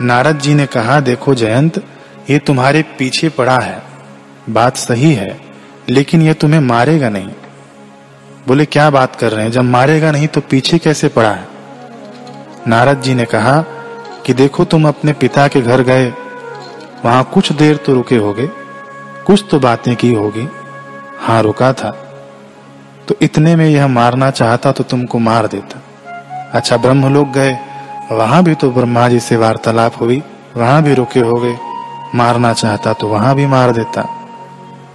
नारद 0.00 0.38
जी 0.38 0.54
ने 0.54 0.66
कहा, 0.66 1.00
देखो 1.00 1.34
जयंत, 1.34 1.82
ये 2.30 2.38
तुम्हारे 2.38 2.82
पीछे 2.98 3.28
पड़ा 3.28 3.58
है। 3.58 3.82
बात 4.50 4.76
सही 4.76 5.14
है, 5.14 5.40
लेकिन 5.88 6.22
ये 6.22 6.34
तुम्हें 6.34 6.60
मारेगा 6.60 7.08
नहीं। 7.08 7.28
बोले, 8.48 8.64
क्या 8.64 8.88
बात 8.90 9.16
कर 9.16 9.32
रहे 9.32 9.44
हैं? 9.44 9.50
जब 9.52 9.64
मारेगा 9.64 10.10
नहीं 10.10 10.26
तो 10.28 10.40
पीछे 10.40 10.78
कैसे 10.78 11.08
पड़ा 11.08 11.30
है? 11.30 11.46
नारद 12.68 13.00
जी 13.00 13.14
ने 13.14 13.24
कहा 13.24 13.60
कि 14.26 14.34
देखो, 14.34 14.64
तुम 14.64 14.88
अपने 14.88 15.12
पिता 15.12 15.46
के 15.48 15.60
घर 15.60 15.82
गए, 15.82 16.12
वहाँ 17.04 17.24
कुछ 17.24 17.52
देर 17.52 17.76
तो 17.76 17.94
रुके 17.94 18.16
होगे, 18.16 18.46
कुछ 19.26 19.44
तो 19.50 19.60
बातें 19.60 19.94
की 19.96 20.12
होगी। 20.12 20.48
हाँ 21.18 21.42
रुका 21.42 21.72
था। 21.72 21.90
तो 23.08 23.14
इतने 23.22 23.56
में 23.56 23.66
यह 23.66 23.86
मारना 23.86 24.30
चाहता 24.30 24.72
तो 24.72 24.84
तुमको 24.84 25.18
मार 25.18 25.46
देता। 25.46 25.82
अच्छा 26.54 26.76
ब्रह्म 26.76 27.12
लोग 27.14 27.32
गए, 27.32 27.58
वहाँ 28.12 28.42
भी 28.44 28.54
तो 28.54 28.70
ब्रह्मा 28.70 29.08
जी 29.08 29.20
से 29.20 29.36
वार्तालाप 29.36 30.00
हुई, 30.00 30.22
वहाँ 30.56 30.82
भी 30.82 30.94
रुके 30.94 31.20
हो 31.20 31.34
गए 31.34 31.56
मारना 32.14 32.52
चाहता 32.52 32.92
तो 32.92 33.08
वहाँ 33.08 33.34
भी 33.34 33.46
मार 33.46 33.72
देता। 33.72 34.08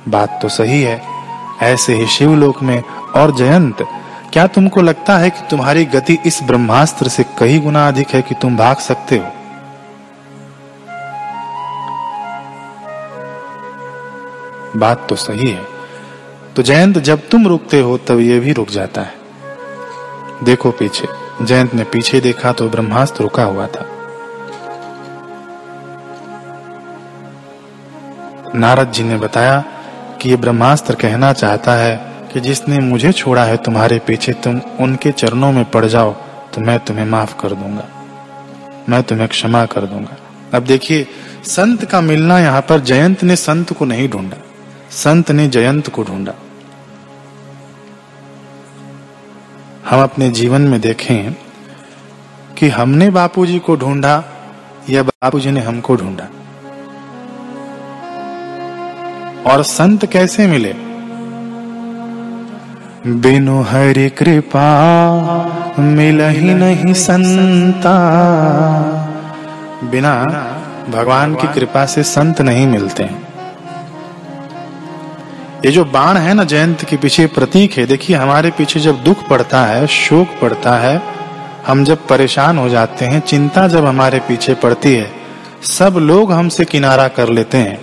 बात 0.07 0.39
तो 0.41 0.49
सही 0.49 0.81
है, 0.83 1.01
ऐसे 1.61 1.95
ही 1.95 2.05
शिवलोक 2.07 2.61
में 2.63 2.81
और 3.15 3.35
जयंत, 3.35 3.87
क्या 4.33 4.47
तुमको 4.47 4.81
लगता 4.81 5.17
है 5.17 5.29
कि 5.29 5.47
तुम्हारी 5.49 5.85
गति 5.85 6.17
इस 6.25 6.39
ब्रह्मास्त्र 6.43 7.07
से 7.07 7.25
कई 7.39 7.59
गुना 7.59 7.87
अधिक 7.87 8.07
है 8.07 8.21
कि 8.21 8.35
तुम 8.35 8.57
भाग 8.57 8.77
सकते 8.77 9.17
हो? 9.17 9.25
बात 14.75 15.05
तो 15.09 15.15
सही 15.15 15.49
है। 15.51 15.65
तो 16.55 16.61
जयंत, 16.61 16.97
जब 16.97 17.29
तुम 17.29 17.47
रुकते 17.47 17.79
हो, 17.79 17.97
तब 17.97 18.19
ये 18.19 18.39
भी 18.39 18.53
रुक 18.53 18.69
जाता 18.69 19.01
है। 19.01 19.13
देखो 20.43 20.71
पीछे। 20.71 21.07
जयंत 21.41 21.73
ने 21.73 21.83
पीछे 21.83 22.19
देखा 22.19 22.51
तो 22.51 22.69
ब्रह्मास्त्र 22.69 23.23
रुका 23.23 23.43
हुआ 23.43 23.67
था। 23.67 23.85
नारद 28.55 28.91
जी 28.91 29.03
ने 29.03 29.17
बताया 29.17 29.63
कि 30.21 30.29
ये 30.29 30.35
ब्रह्मास्त्र 30.35 30.95
कहना 30.95 31.33
चाहता 31.33 31.73
है 31.73 32.08
कि 32.33 32.39
जिसने 32.39 32.79
मुझे 32.79 33.11
छोड़ा 33.11 33.43
है 33.43 33.57
तुम्हारे 33.57 33.99
पीछे, 33.99 34.33
तुम 34.33 34.61
उनके 34.79 35.11
चरणों 35.11 35.51
में 35.51 35.65
पड़ 35.65 35.85
जाओ 35.85 36.13
तो 36.53 36.61
मैं 36.61 36.79
तुम्हें 36.79 37.05
माफ़ 37.05 37.39
कर 37.39 37.49
दूँगा। 37.49 37.87
मैं 38.89 39.03
तुम्हें 39.03 39.27
क्षमा 39.27 39.65
कर 39.65 39.81
दूँगा। 39.81 40.17
अब 40.53 40.63
देखिए, 40.63 41.07
संत 41.43 41.85
का 41.85 42.01
मिलना 42.01 42.39
यहाँ 42.39 42.61
पर 42.61 42.79
जयंत 42.79 43.23
ने 43.23 43.35
संत 43.35 43.73
को 43.73 43.85
नहीं 43.85 44.09
ढूंढा। 44.09 44.37
संत 44.91 45.31
ने 45.31 45.47
जयंत 45.47 45.89
को 45.89 46.03
ढूंढा। 46.03 46.33
हम 49.89 50.03
अपने 50.03 50.29
जीवन 50.29 50.61
में 50.61 50.81
देखें 50.81 51.33
कि 52.57 52.69
हमने 52.69 53.09
बापूजी 53.09 53.59
को 53.59 53.75
ढूंढा 53.75 54.23
या 54.89 55.03
बापूजी 55.03 55.51
ने 55.51 55.59
हमको 55.59 55.95
ढूंढा। 55.95 56.27
और 59.51 59.63
संत 59.63 60.05
कैसे 60.05 60.47
मिले? 60.47 60.88
बिनु 63.07 63.61
हरि 63.61 64.09
कृपा 64.09 64.63
मिल 65.79 66.21
ही 66.21 66.53
नहीं 66.53 66.93
संता। 66.93 67.93
बिना 69.83 70.15
भगवान 70.89 71.35
की 71.35 71.47
कृपा 71.47 71.85
से 71.85 72.03
संत 72.03 72.41
नहीं 72.41 72.67
मिलते। 72.67 73.03
ये 75.65 75.71
जो 75.71 75.85
बाण 75.85 76.17
है 76.17 76.33
ना 76.33 76.43
जयंत 76.43 76.83
के 76.83 76.97
पीछे 76.97 77.27
प्रतीक 77.27 77.77
है, 77.77 77.85
देखिए 77.85 78.15
हमारे 78.15 78.51
पीछे 78.51 78.79
जब 78.79 79.03
दुख 79.03 79.27
पड़ता 79.27 79.65
है, 79.65 79.87
शोक 79.87 80.27
पड़ता 80.41 80.75
है, 80.77 81.01
हम 81.67 81.83
जब 81.83 82.07
परेशान 82.07 82.57
हो 82.57 82.69
जाते 82.69 83.05
हैं, 83.05 83.19
चिंता 83.19 83.67
जब 83.67 83.85
हमारे 83.85 84.19
पीछे 84.19 84.53
पड़ती 84.53 84.95
है, 84.95 85.11
सब 85.63 85.95
लोग 85.97 86.31
हमसे 86.31 86.65
किनारा 86.65 87.07
कर 87.07 87.29
लेते 87.29 87.57
हैं, 87.57 87.79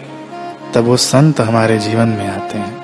तब 0.75 0.85
वो 0.85 0.97
संत 0.97 1.41
हमारे 1.41 1.79
जीवन 1.79 2.09
में 2.09 2.29
आते 2.29 2.59
हैं। 2.59 2.76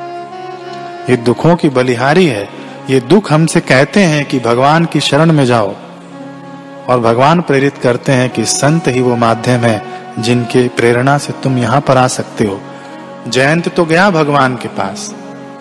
ये 1.11 1.17
दुखों 1.17 1.57
की 1.57 1.69
बलिहारी 1.69 2.27
है। 2.27 2.49
ये 2.91 3.01
दुख 3.01 3.33
हमसे 3.33 3.61
कहते 3.61 4.01
हैं 4.01 4.25
कि 4.25 4.38
भगवान 4.41 4.85
की 4.85 5.01
शरण 5.01 5.33
में 5.33 5.45
जाओ। 5.47 5.75
और 6.88 7.01
भगवान 7.01 7.41
प्रेरित 7.41 7.79
करते 7.79 8.12
हैं 8.12 8.31
कि 8.31 8.45
संत 8.45 8.88
ही 8.88 9.01
वो 9.01 9.17
माध्यम 9.17 9.61
है 9.61 9.83
जिनके 10.19 10.69
प्रेरणा 10.69 11.19
से 11.19 11.33
तुम 11.33 11.59
यहाँ 11.59 11.81
पर 11.81 11.97
आ 11.97 12.07
सकते 12.07 12.45
हो। 12.45 12.61
जयंत 13.29 13.69
तो 13.69 13.85
गया 13.85 14.11
भगवान 14.11 14.57
के 14.57 14.69
पास, 14.69 15.15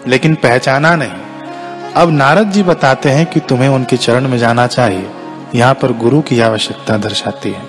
लेकिन 0.08 0.36
पहचाना 0.36 0.96
नहीं। 0.96 1.92
अब 1.96 2.12
नारद 2.12 2.52
जी 2.52 2.64
बताते 2.64 3.10
हैं 3.10 3.26
कि 3.26 3.40
तुम्हें 3.40 3.70
उनके 3.70 3.98
चरण 3.98 4.28
में 4.28 4.38
जाना 4.38 4.68
चाहिए। 4.68 5.10
यहाँ 5.56 5.74
पर 5.74 5.92
गुरु 5.92 6.22
की 6.22 6.40
आवश्यकता 6.40 6.98
दर्शाती 6.98 7.50
है। 7.50 7.64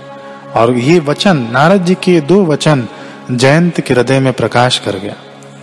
और 0.57 0.75
ये 0.75 0.99
वचन, 1.01 1.49
नारद 1.53 1.85
जी 1.85 1.95
के 1.95 2.21
दो 2.21 2.45
वचन 2.45 2.89
जयंत 3.31 3.81
के 3.81 3.95
हृदय 3.95 4.21
में 4.21 4.33
प्रकाश 4.33 4.79
कर 4.79 4.99
गया। 4.99 5.15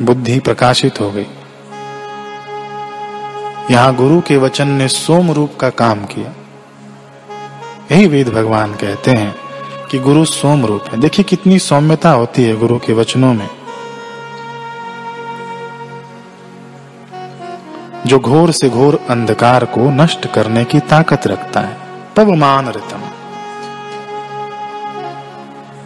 बुद्धि 0.01 0.39
प्रकाशित 0.39 0.99
हो 1.01 1.11
गई। 1.11 1.25
यहाँ 3.71 3.95
गुरु 3.95 4.21
के 4.21 4.37
वचन 4.37 4.67
ने 4.67 4.87
सोम 4.87 5.31
रूप 5.31 5.55
का 5.59 5.69
काम 5.69 6.05
किया। 6.05 6.33
यही 7.91 8.07
वेद 8.07 8.29
भगवान 8.29 8.73
कहते 8.73 9.11
हैं 9.11 9.35
कि 9.91 9.99
गुरु 9.99 10.25
सोम 10.25 10.65
रूप 10.65 10.83
है। 10.91 10.99
देखिए 10.99 11.23
कितनी 11.23 11.59
सौम्यता 11.59 12.11
होती 12.11 12.43
है 12.43 12.55
गुरु 12.55 12.79
के 12.79 12.93
वचनों 12.93 13.33
में। 13.33 13.49
जो 18.05 18.19
घोर 18.19 18.51
से 18.51 18.69
घोर 18.69 18.99
अंधकार 19.09 19.65
को 19.65 19.89
नष्ट 19.89 20.33
करने 20.33 20.65
की 20.65 20.79
ताकत 20.79 21.27
रखता 21.27 21.59
है, 21.59 21.77
तब 22.15 22.29
मान 22.29 22.69
ऋतम। 22.69 23.01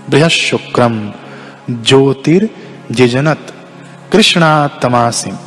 बृहत 0.09 0.31
शुक्रम 0.31 1.11
ज्योतिर 1.69 2.49
जिजनत 2.91 3.53
कृष्णा 4.11 4.67
तमासिम। 4.67 5.37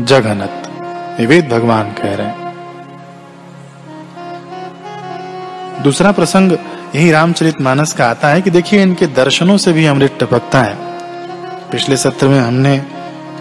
जघनत 0.00 1.20
ये 1.20 1.26
वेद 1.26 1.48
भगवान 1.48 1.90
कह 1.92 2.14
रहे 2.14 2.26
हैं। 2.26 2.40
दूसरा 5.82 6.12
प्रसंग, 6.12 6.52
यही 6.94 7.10
रामचरित 7.10 7.60
मानस 7.60 7.92
का 7.92 8.06
आता 8.06 8.28
है 8.28 8.42
कि 8.42 8.50
देखिए 8.50 8.82
इनके 8.82 9.06
दर्शनों 9.14 9.56
से 9.56 9.72
भी 9.72 9.84
अमृत 9.86 10.16
टपकता 10.20 10.62
है। 10.62 10.76
पिछले 11.70 11.96
सत्र 11.96 12.28
में 12.28 12.38
हमने 12.40 12.74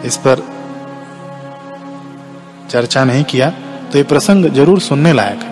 इस 0.06 0.18
पर 0.18 0.44
चर्चा 2.70 3.04
नहीं 3.04 3.24
किया 3.24 3.50
तो 3.92 3.98
ये 3.98 4.04
प्रसंग 4.04 4.46
ज़रूर 4.54 4.80
सुनने 4.80 5.14
लायक 5.14 5.40
है। 5.40 5.52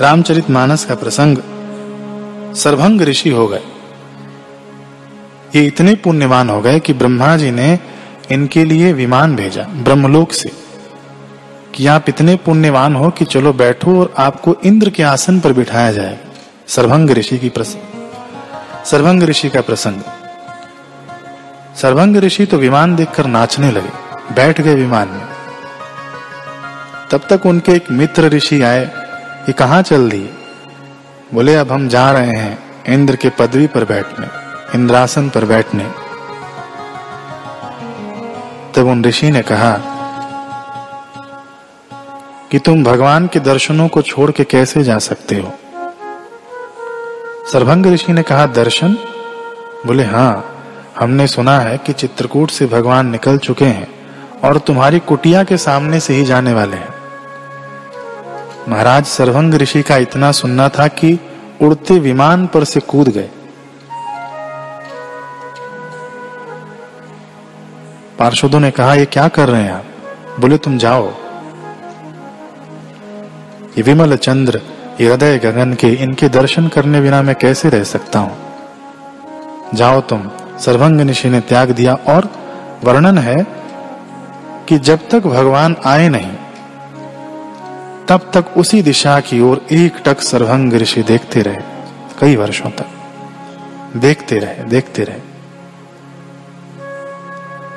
रामचरित 0.00 0.50
मानस 0.50 0.84
का 0.84 0.94
प्रसंग 0.94 1.38
सर्वभंग 2.54 3.00
ऋषि 3.02 3.30
हो 3.30 3.46
गए। 3.48 3.62
ये 5.54 5.66
इतने 5.66 5.94
पुण्यवान 5.94 6.50
हो 6.50 6.60
गए 6.60 6.80
कि 6.80 6.92
ब्रह्मा 6.92 7.36
जी 7.36 7.50
ने 7.50 7.78
इनके 8.32 8.64
लिए 8.64 8.92
विमान 8.92 9.34
भेजा 9.36 9.62
ब्रह्मलोक 9.62 10.32
से 10.32 10.50
कि 11.74 11.86
आप 11.86 12.08
इतने 12.08 12.36
पुण्यवान 12.36 12.96
हो 12.96 13.10
कि 13.10 13.24
चलो 13.24 13.52
बैठो 13.52 14.00
और 14.00 14.14
आपको 14.18 14.56
इंद्र 14.64 14.90
के 14.90 15.02
आसन 15.02 15.40
पर 15.40 15.52
बिठाया 15.52 15.92
जाए। 15.92 16.18
सर्वभंग 16.68 17.10
ऋषि 17.10 17.38
की 17.38 17.48
प्रसंग। 17.48 18.84
सर्वभंग 18.84 19.22
ऋषि 19.22 19.48
का 19.48 19.60
प्रसंग। 19.60 20.00
सर्वभंग 21.76 22.16
ऋषि 22.16 22.46
तो 22.46 22.56
विमान 22.56 22.96
देखकर 22.96 23.26
नाचने 23.26 23.70
लगे, 23.70 23.90
बैठ 24.34 24.60
गए 24.60 24.74
विमान 24.74 25.08
में। 25.08 25.26
तब 27.10 27.26
तक 27.30 27.46
उनके 27.46 27.72
एक 27.72 27.90
मित्र 27.90 28.28
ऋषि 28.28 28.60
आए 28.62 28.84
ये 28.84 29.52
कहा 29.52 29.80
चल 29.82 30.08
दिए? 30.10 30.28
बोले, 31.34 31.54
अब 31.54 31.72
हम 31.72 31.88
जा 31.88 32.10
रहे 32.12 32.36
हैं 32.36 32.58
इंद्र 32.88 33.16
के 33.16 33.30
पदवी 33.30 33.66
पर 33.66 33.84
बैठने, 33.84 34.26
इंद्रासन 34.74 35.28
पर 35.28 35.44
बैठने। 35.44 35.86
तब 38.74 38.86
उन 38.86 39.04
ऋषि 39.04 39.30
ने 39.30 39.42
कहा, 39.42 39.96
कि 42.50 42.58
तुम 42.58 42.84
भगवान 42.84 43.26
के 43.26 43.40
दर्शनों 43.40 43.88
को 43.88 44.02
छोड़ 44.02 44.30
के 44.30 44.44
कैसे 44.44 44.82
जा 44.82 44.98
सकते 44.98 45.34
हो? 45.34 45.52
सर्वभंग 47.52 47.86
ऋषि 47.86 48.12
ने 48.12 48.22
कहा, 48.22 48.46
दर्शन? 48.46 48.96
बोले 49.86 50.04
हाँ 50.04 50.46
हमने 51.00 51.26
सुना 51.26 51.58
है 51.58 51.78
कि 51.78 51.92
चित्रकूट 51.92 52.50
से 52.50 52.66
भगवान 52.66 53.10
निकल 53.10 53.38
चुके 53.38 53.64
हैं 53.64 53.88
और 54.44 54.58
तुम्हारी 54.58 54.98
कुटिया 54.98 55.44
के 55.44 55.56
सामने 55.56 56.00
से 56.00 56.14
ही 56.14 56.24
जाने 56.24 56.52
वाले 56.52 56.76
हैं। 56.76 56.94
महाराज 58.68 59.04
सर्वंग 59.04 59.54
ऋषि 59.54 59.82
का 59.82 59.96
इतना 59.96 60.32
सुनना 60.32 60.68
था 60.68 60.86
कि 60.88 61.18
उड़ते 61.62 61.98
विमान 61.98 62.46
पर 62.46 62.64
से 62.64 62.80
कूद 62.80 63.08
गए। 63.08 63.28
पार्षदों 68.20 68.60
ने 68.60 68.70
कहा, 68.70 68.94
ये 68.94 69.04
क्या 69.04 69.28
कर 69.28 69.48
रहे 69.48 69.62
हैं 69.62 69.72
आप? 69.72 69.84
बोले, 70.40 70.58
तुम 70.58 70.78
जाओ। 70.78 71.10
ये 73.78 73.82
विमल 73.82 74.16
चंद्र, 74.16 74.60
ये 75.00 75.08
हृदय 75.08 75.38
गगन 75.38 75.74
के 75.74 75.88
इनके 75.88 76.28
दर्शन 76.28 76.68
करने 76.68 77.00
बिना 77.00 77.22
मैं 77.22 77.34
कैसे 77.34 77.68
रह 77.68 77.84
सकता 77.84 78.18
हूँ? 78.18 78.36
जाओ 79.74 80.00
तुम, 80.00 80.30
सर्वंग 80.60 81.00
ऋषि 81.00 81.28
ने 81.28 81.40
त्याग 81.40 81.70
दिया, 81.70 81.94
और 81.94 82.30
वर्णन 82.84 83.18
है 83.18 83.46
कि 84.68 84.78
जब 84.78 85.08
तक 85.10 85.20
भगवान 85.20 85.76
आए 85.86 86.08
नहीं, 86.08 86.32
तब 88.08 88.30
तक 88.34 88.44
उसी 88.56 88.82
दिशा 88.82 89.20
की 89.20 89.40
ओर 89.40 89.66
एक 89.72 89.96
टक 90.04 90.20
सर्वंग 90.20 90.72
ऋषि 90.72 91.02
देखते 91.02 91.42
रहे, 91.42 91.58
कई 92.20 92.36
वर्षों 92.36 92.70
तक। 92.70 92.86
देखते 93.96 94.38
रहे 94.38 94.64
देखते 94.64 95.04
रहे। 95.04 95.29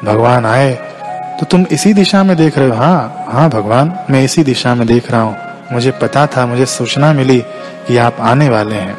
भगवान 0.04 0.46
आए 0.46 0.74
तो 1.40 1.46
तुम 1.46 1.66
इसी 1.72 1.94
दिशा 1.94 2.24
में 2.24 2.36
देख 2.38 2.58
रहे 2.58 2.70
हो। 2.70 2.76
हाँ 2.76 3.26
हाँ 3.28 3.50
भगवान, 3.50 3.94
मैं 4.10 4.24
इसी 4.24 4.44
दिशा 4.44 4.74
में 4.76 4.86
देख 4.88 5.12
रहा 5.12 5.22
हूँ। 5.22 5.36
मुझे 5.72 5.92
पता 5.92 6.26
था, 6.28 6.46
मुझे 6.46 6.66
सूचना 6.66 7.12
मिली 7.14 7.40
कि 7.88 7.98
आप 7.98 8.18
आने 8.22 8.50
वाले 8.50 8.76
हैं। 8.76 8.98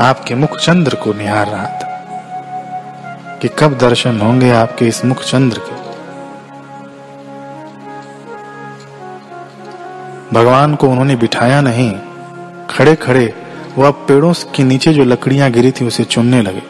आपके 0.00 0.34
मुख 0.34 0.56
चंद्र 0.58 0.94
को 0.94 1.12
निहार 1.12 1.46
रहा 1.46 1.64
था 1.64 3.38
कि 3.42 3.48
कब 3.58 3.76
दर्शन 3.78 4.20
होंगे 4.20 4.50
आपके 4.50 4.86
इस 4.86 5.04
मुख 5.04 5.22
चंद्र 5.24 5.58
के। 5.58 5.78
भगवान 10.34 10.74
को 10.74 10.88
उन्होंने 10.88 11.16
बिठाया 11.16 11.60
नहीं 11.60 11.92
खड़े 12.70 12.94
खड़े 12.96 13.32
वह 13.78 13.90
पेड़ों 14.08 14.32
के 14.56 14.62
नीचे 14.64 14.92
जो 14.92 15.04
लकड़ियाँ 15.04 15.50
गिरी 15.50 15.70
थी 15.70 15.86
उसे 15.86 16.04
चुनने 16.04 16.42
लगे। 16.42 16.62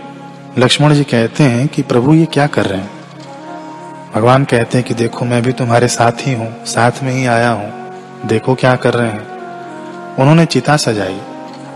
लक्ष्मण 0.61 0.94
जी 0.94 1.04
कहते 1.04 1.44
हैं 1.44 1.68
कि 1.68 1.82
प्रभु 1.82 2.14
ये 2.14 2.26
क्या 2.26 2.46
कर 2.46 2.66
रहे 2.66 2.80
हैं? 2.80 2.90
भगवान 4.14 4.44
कहते 4.44 4.78
हैं 4.78 4.86
कि 4.86 4.94
देखो, 4.94 5.24
मैं 5.24 5.42
भी 5.42 5.52
तुम्हारे 5.52 5.88
साथ 5.88 6.12
ही 6.20 6.34
हूँ, 6.34 6.64
साथ 6.64 6.92
में 7.02 7.12
ही 7.12 7.26
आया 7.26 7.50
हूँ। 7.50 7.92
देखो 8.26 8.54
क्या 8.54 8.76
कर 8.76 8.94
रहे 8.94 9.08
हैं। 9.08 9.28
उन्होंने 10.16 10.46
चिता 10.46 10.76
सजाई, 10.76 11.20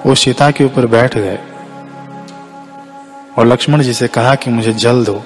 वो 0.07 0.14
चिता 0.14 0.51
के 0.51 0.64
ऊपर 0.64 0.87
बैठ 0.87 1.18
गए। 1.18 1.39
और 3.39 3.47
लक्ष्मण 3.47 3.82
जी 3.82 3.93
से 3.93 4.09
कहा 4.09 4.35
कि 4.35 4.51
मुझे 4.51 4.72
जल 4.72 5.05
दो। 5.05 5.22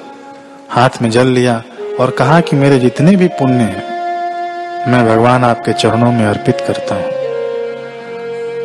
हाथ 0.71 0.91
में 1.03 1.11
जल 1.11 1.27
लिया 1.27 1.63
और 2.01 2.11
कहा 2.11 2.41
कि 2.41 2.57
मेरे 2.57 2.79
जितने 2.79 3.17
भी 3.17 3.29
पुण्य 3.29 3.63
हैं, 3.63 3.83
मैं 4.93 5.09
भगवान 5.09 5.45
आपके 5.45 5.73
चरणों 5.73 6.13
में 6.13 6.27
अर्पित 6.27 6.61
करता 6.61 6.95
हूँ। 6.95 7.05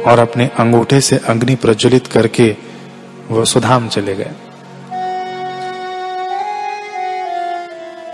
और 0.04 0.20
अपने 0.20 0.50
अंगूठे 0.60 1.02
से 1.02 1.22
अग्नि 1.28 1.56
प्रज्वलित 1.56 2.08
करके 2.08 2.56
वो 3.30 3.46
सुधाम 3.46 3.88
चले 3.88 4.16
गए। 4.16 4.32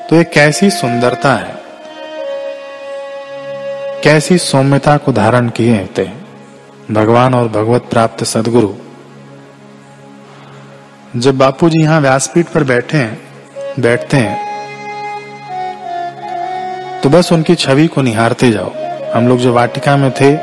तो 0.10 0.16
ये 0.16 0.24
कैसी 0.24 0.70
सुंदरता 0.72 1.34
है? 1.34 1.54
कैसी 4.04 4.38
सौम्यता 4.38 4.96
को 4.98 5.12
धारण 5.12 5.50
किए 5.50 5.76
होते 5.78 6.04
भगवान 6.92 7.34
और 7.34 7.48
भगवत 7.48 7.82
प्राप्त 7.92 8.24
सदगुरु। 8.24 8.72
जब 11.16 11.38
बापू 11.38 11.70
जी 11.70 11.82
यहाँ 11.84 12.00
व्यासपीठ 12.02 12.48
पर 12.48 12.64
बैठे 12.64 12.98
हैं, 12.98 13.20
बैठते 13.80 14.18
हैं 14.18 14.38
तो 17.02 17.10
बस 17.10 17.32
उनकी 17.32 17.56
छवि 17.56 17.88
को 17.88 18.02
निहारते 18.02 18.52
जाओ। 18.52 18.72
हम 19.14 19.28
लोग 19.28 19.40
जो 19.40 19.54
वाटिका 19.54 19.96
में 19.98 20.12
थे 20.12 20.36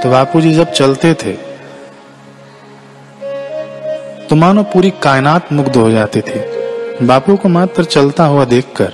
तो 0.00 0.10
बापू 0.10 0.40
जी 0.40 0.54
जब 0.54 0.72
चलते 0.72 1.14
थे 1.14 1.32
तो 4.26 4.36
मानो 4.36 4.62
पूरी 4.64 4.90
कायनात 5.02 5.52
मुग्ध 5.52 5.76
हो 5.76 5.90
जाती 5.90 6.20
थी। 6.20 6.40
बापू 7.02 7.36
को 7.36 7.48
मात्र 7.50 7.84
चलता 7.86 8.24
हुआ 8.24 8.44
देखकर 8.46 8.92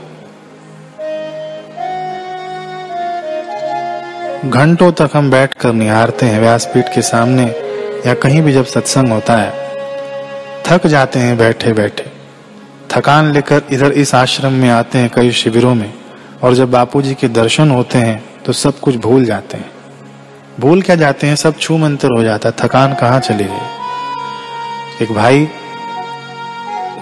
घंटों 4.44 4.90
तक 4.92 5.10
हम 5.14 5.30
बैठकर 5.30 5.72
निहारते 5.72 6.26
हैं 6.26 6.40
व्यासपीठ 6.40 6.84
के 6.94 7.02
सामने 7.02 7.42
या 8.06 8.14
कहीं 8.14 8.40
भी 8.42 8.52
जब 8.52 8.64
सत्संग 8.64 9.08
होता 9.08 9.36
है। 9.36 9.50
थक 10.66 10.86
जाते 10.86 11.18
हैं 11.18 11.36
बैठे 11.38 11.72
बैठे 11.72 12.04
थकान 12.90 13.30
लेकर 13.32 13.62
इधर 13.72 13.92
इस 13.92 14.14
आश्रम 14.14 14.52
में 14.52 14.68
आते 14.70 14.98
हैं 14.98 15.10
कई 15.14 15.30
शिविरों 15.32 15.74
में 15.74 15.92
और 16.42 16.54
जब 16.54 16.70
बापूजी 16.70 17.14
के 17.14 17.28
दर्शन 17.28 17.70
होते 17.70 17.98
हैं 17.98 18.22
तो 18.46 18.52
सब 18.52 18.80
कुछ 18.80 18.96
भूल 18.96 19.24
जाते 19.24 19.56
हैं। 19.56 19.70
भूल 20.60 20.82
क्या 20.82 20.96
जाते 20.96 21.26
हैं? 21.26 21.36
सब 21.36 21.58
छू 21.58 21.78
मंतर 21.78 22.16
हो 22.16 22.22
जाता 22.22 22.48
है। 22.48 22.54
थकान 22.58 22.94
कहाँ 22.94 23.20
चली 23.20 23.44
गई? 23.44 25.04
एक 25.04 25.12
भाई 25.12 25.48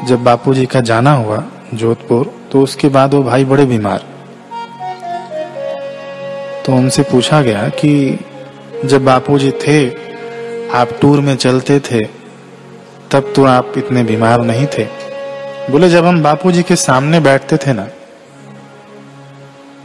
जब 0.04 0.24
बापूजी 0.24 0.66
का 0.66 0.80
जाना 0.80 1.12
हुआ 1.12 1.42
जोधपुर 1.74 2.34
तो 2.52 2.62
उसके 2.62 2.88
बाद 2.88 3.14
वो 3.14 3.22
भाई 3.22 3.44
बड़े 3.44 3.64
बीमार। 3.64 4.04
तो 6.68 6.74
उनसे 6.74 7.02
पूछा 7.02 7.40
गया 7.42 7.68
कि 7.74 7.90
जब 8.84 9.04
बापूजी 9.04 9.50
थे, 9.62 9.78
आप 10.70 10.88
टूर 11.00 11.20
में 11.20 11.34
चलते 11.36 11.78
थे, 11.80 12.02
तब 13.10 13.32
तो 13.36 13.44
आप 13.44 13.72
इतने 13.76 14.02
बीमार 14.04 14.40
नहीं 14.42 14.66
थे। 14.68 14.84
बोले, 15.70 15.88
जब 15.88 16.04
हम 16.04 16.22
बापूजी 16.22 16.62
के 16.62 16.76
सामने 16.76 17.20
बैठते 17.20 17.56
थे 17.56 17.72
ना 17.72 17.88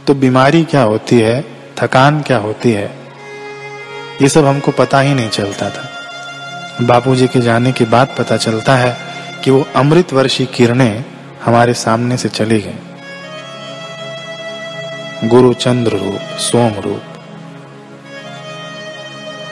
तो 0.06 0.14
बीमारी 0.14 0.62
क्या 0.64 0.82
होती 0.82 1.20
है, 1.20 1.40
थकान 1.78 2.20
क्या 2.22 2.38
होती 2.38 2.72
है, 2.72 2.90
ये 4.22 4.28
सब 4.28 4.44
हमको 4.44 4.72
पता 4.74 5.00
ही 5.00 5.14
नहीं 5.14 5.28
चलता 5.30 5.70
था। 5.70 6.86
बापूजी 6.86 7.26
के 7.26 7.40
जाने 7.40 7.72
के 7.72 7.84
बाद 7.86 8.14
पता 8.18 8.36
चलता 8.38 8.76
है 8.76 8.96
कि 9.44 9.50
वो 9.50 9.66
अमृत 9.76 10.12
वर्षी 10.12 10.46
किरणें 10.46 11.04
हमारे 11.44 11.74
सामने 11.74 12.16
से 12.16 12.28
चली 12.30 12.60
गई। 12.60 12.83
गुरु 15.28 15.52
चंद्र 15.54 15.92
रूप 15.92 16.38
सोम 16.38 16.72
रूप 16.80 17.02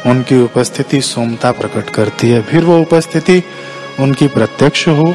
उनकी 0.07 0.41
उपस्थिति 0.43 1.01
सोमता 1.01 1.53
प्रकट 1.53 1.91
करती 1.91 2.31
है। 2.31 2.43
फिर 2.43 2.65
वो 2.65 2.81
उपस्थिति 2.81 3.43
उनकी 4.01 4.29
प्रत्यक्ष 4.29 4.89
हो, 4.89 5.15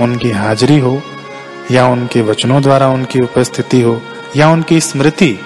उनकी 0.00 0.30
हाजिरी 0.30 0.78
हो, 0.78 1.02
या 1.70 1.86
उनके 1.86 2.22
वचनों 2.22 2.62
द्वारा 2.62 2.88
उनकी 2.88 3.20
उपस्थिति 3.20 3.80
हो, 3.82 4.02
या 4.36 4.48
उनकी 4.50 4.80
स्मृति 4.80 5.38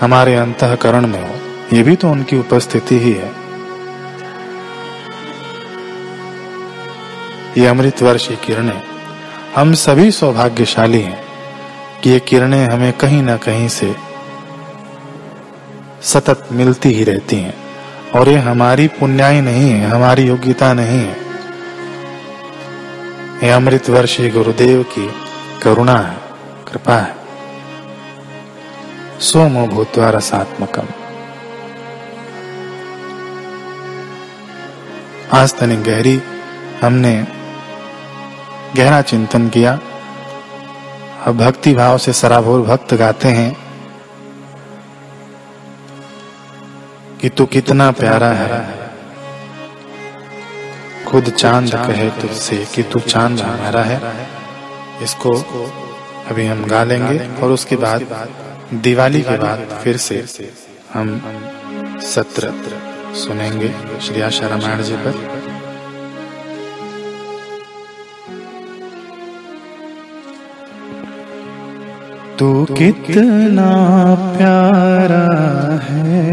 हमारे 0.00 0.34
अंतकरण 0.34 1.06
में 1.06 1.20
हो, 1.28 1.34
ये 1.76 1.82
भी 1.82 1.96
तो 1.96 2.10
उनकी 2.10 2.38
उपस्थिति 2.38 2.98
ही 2.98 3.12
है। 3.12 3.32
ये 7.58 7.66
अमृत 7.66 8.02
वर्ष 8.02 8.28
की 8.28 8.36
किरणें 8.36 8.82
हम 9.56 9.74
सभी 9.74 10.10
सौभाग्यशाली 10.10 11.00
हैं। 11.00 11.25
कि 12.02 12.10
ये 12.10 12.20
किरणें 12.20 12.66
हमें 12.66 12.92
कहीं 12.92 13.22
ना 13.22 13.36
कहीं 13.36 13.68
से 13.68 13.96
सतत 16.02 16.48
मिलती 16.52 16.88
ही 16.88 17.04
रहती 17.04 17.36
हैं। 17.36 17.54
और 18.14 18.28
ये 18.28 18.36
हमारी 18.36 18.88
पुण्याई 18.88 19.40
नहीं 19.40 19.70
है, 19.70 19.88
हमारी 19.88 20.22
योग्यता 20.22 20.72
नहीं 20.72 20.98
है। 20.98 21.16
ये 23.44 23.50
अमृत 23.50 23.90
वर्षी 23.90 24.30
गुरुदेव 24.30 24.82
की 24.82 25.12
करुणा 25.62 25.96
है, 25.96 26.16
कृपा 26.72 26.96
है। 26.96 27.16
सोमो 29.20 29.66
भूतवा 29.66 30.10
रसात्मकम। 30.10 30.86
आज 35.32 35.58
तनिक 35.58 35.82
गहरी 35.82 36.22
हमने 36.82 37.26
गहरा 38.76 39.02
चिंतन 39.02 39.48
किया। 39.48 39.78
अब 41.26 41.36
भक्ति 41.36 41.72
भाव 41.74 41.96
से 41.98 42.12
सराभोर 42.12 42.60
भक्त 42.62 42.92
गाते 42.94 43.28
हैं 43.28 43.56
कि 47.20 47.28
तू 47.28 47.46
कितना 47.46 47.90
प्यारा 47.90 48.28
है। 48.32 48.60
खुद 51.08 51.30
चाँद 51.30 51.74
कहे 51.76 52.08
तुझसे 52.10 52.64
कि 52.74 52.82
तू 52.82 53.00
चाँद 53.00 53.40
हमारा 53.40 53.82
है। 53.82 54.00
इसको 55.02 55.32
अभी 56.30 56.46
हम 56.46 56.64
गा 56.64 56.84
लेंगे 56.84 57.18
और 57.42 57.50
उसके 57.50 57.76
बाद 57.76 58.06
दिवाली 58.74 59.22
के 59.22 59.36
बाद 59.38 59.80
फिर 59.84 59.96
से 59.96 60.24
हम 60.94 61.20
सत्र 62.04 62.52
सुनेंगे 63.16 63.74
श्री 64.00 64.20
आशा 64.20 64.46
रामायण 64.46 64.82
जी 64.82 64.96
पर। 64.96 65.45
तू 72.38 72.64
कितना 72.64 73.70
प्यारा 74.14 75.28
है। 75.84 76.26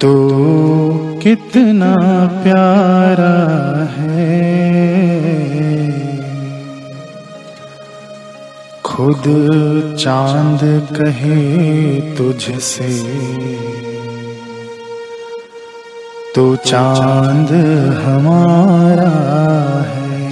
तू 0.00 0.12
कितना 1.22 1.94
प्यारा 2.42 3.34
है। 3.96 4.38
खुद 8.84 9.22
चाँद 9.98 10.60
कहे 10.96 12.00
तुझसे 12.16 13.18
तो 16.38 16.56
चाँद 16.56 17.48
हमारा 18.06 19.10
है। 19.82 20.30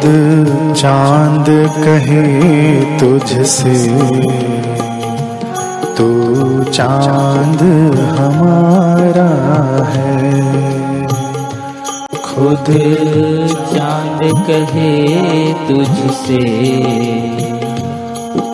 खुद 0.00 0.74
चाँद 0.76 1.46
कहे 1.84 2.20
तुझसे, 2.98 3.74
तू 5.96 6.08
चाँद 6.64 7.62
हमारा 8.18 9.28
है। 9.90 11.06
खुद 12.22 12.64
चाँद 13.74 14.20
कहे 14.46 15.52
तुझसे, 15.68 16.40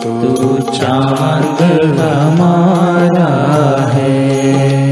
तू 0.03 0.57
चाँद 0.73 1.61
हमारा 1.99 3.31
है। 3.93 4.86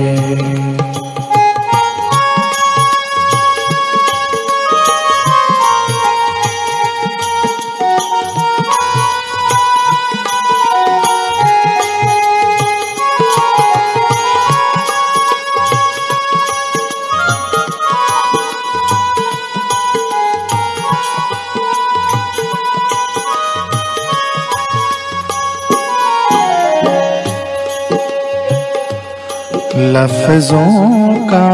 लफ्जों 29.96 31.14
का 31.26 31.50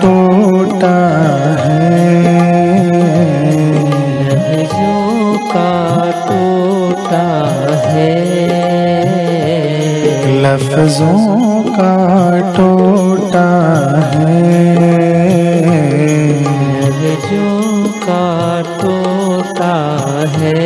टोटा 0.00 0.96
है। 1.58 1.90
लहजों 4.22 5.34
का 5.52 5.70
टोटा 6.28 7.28
है। 7.84 8.08
लफ्जों 10.42 11.62
का 11.68 11.94
टोटा 12.56 13.48
है। 14.14 14.34
लहजों 16.82 17.84
का 18.08 18.26
टोटा 18.82 19.76
है। 20.36 20.64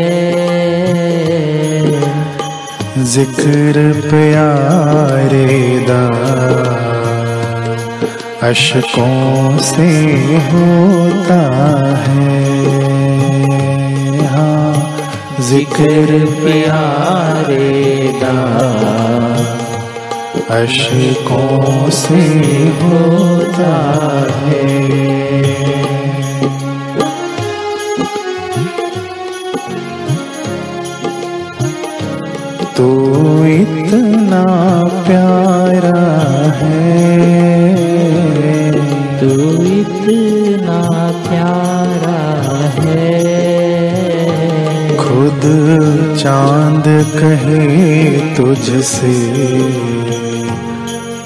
ज़िक्र 3.13 3.77
प्यारे 4.11 5.47
दा 5.89 6.03
अशकों 8.43 9.59
से 9.59 9.89
होता 10.51 11.41
है। 12.05 12.39
हाँ 14.27 14.73
ज़िक्र 15.49 16.25
प्यारे 16.41 17.91
अशकों 20.53 21.91
से 21.91 22.23
होता 22.81 23.75
है। 24.39 24.69
तो 32.77 32.89
इतना 33.47 34.45
प्यारा 35.07 36.01
है। 36.61 37.00
चाँद 46.21 46.85
कहे 47.17 48.11
तुझसे 48.37 49.13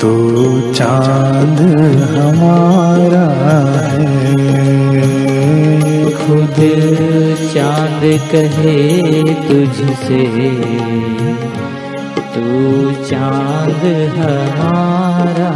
तो 0.00 0.12
चाँद 0.72 1.60
हमारा 2.10 3.26
है। 3.90 4.04
खुद 6.10 6.54
चाँद 7.54 8.02
कहे 8.32 9.22
तुझसे, 9.34 10.24
तू 12.34 12.92
चाँद 13.04 13.82
हमारा 14.16 15.52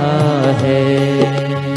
है। 0.58 1.67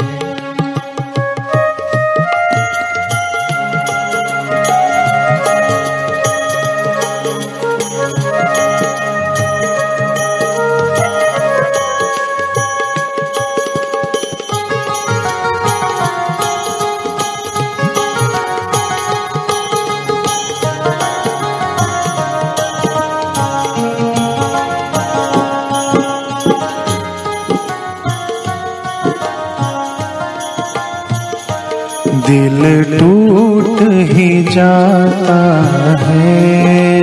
दिल 32.62 32.84
टूट 32.84 33.78
ही 34.12 34.42
जाता 34.42 35.62
है। 36.00 37.00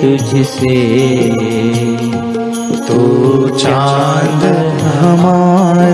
तुझसे 0.00 0.78
तो 2.88 3.48
चांद 3.58 4.42
हमारा 5.02 5.92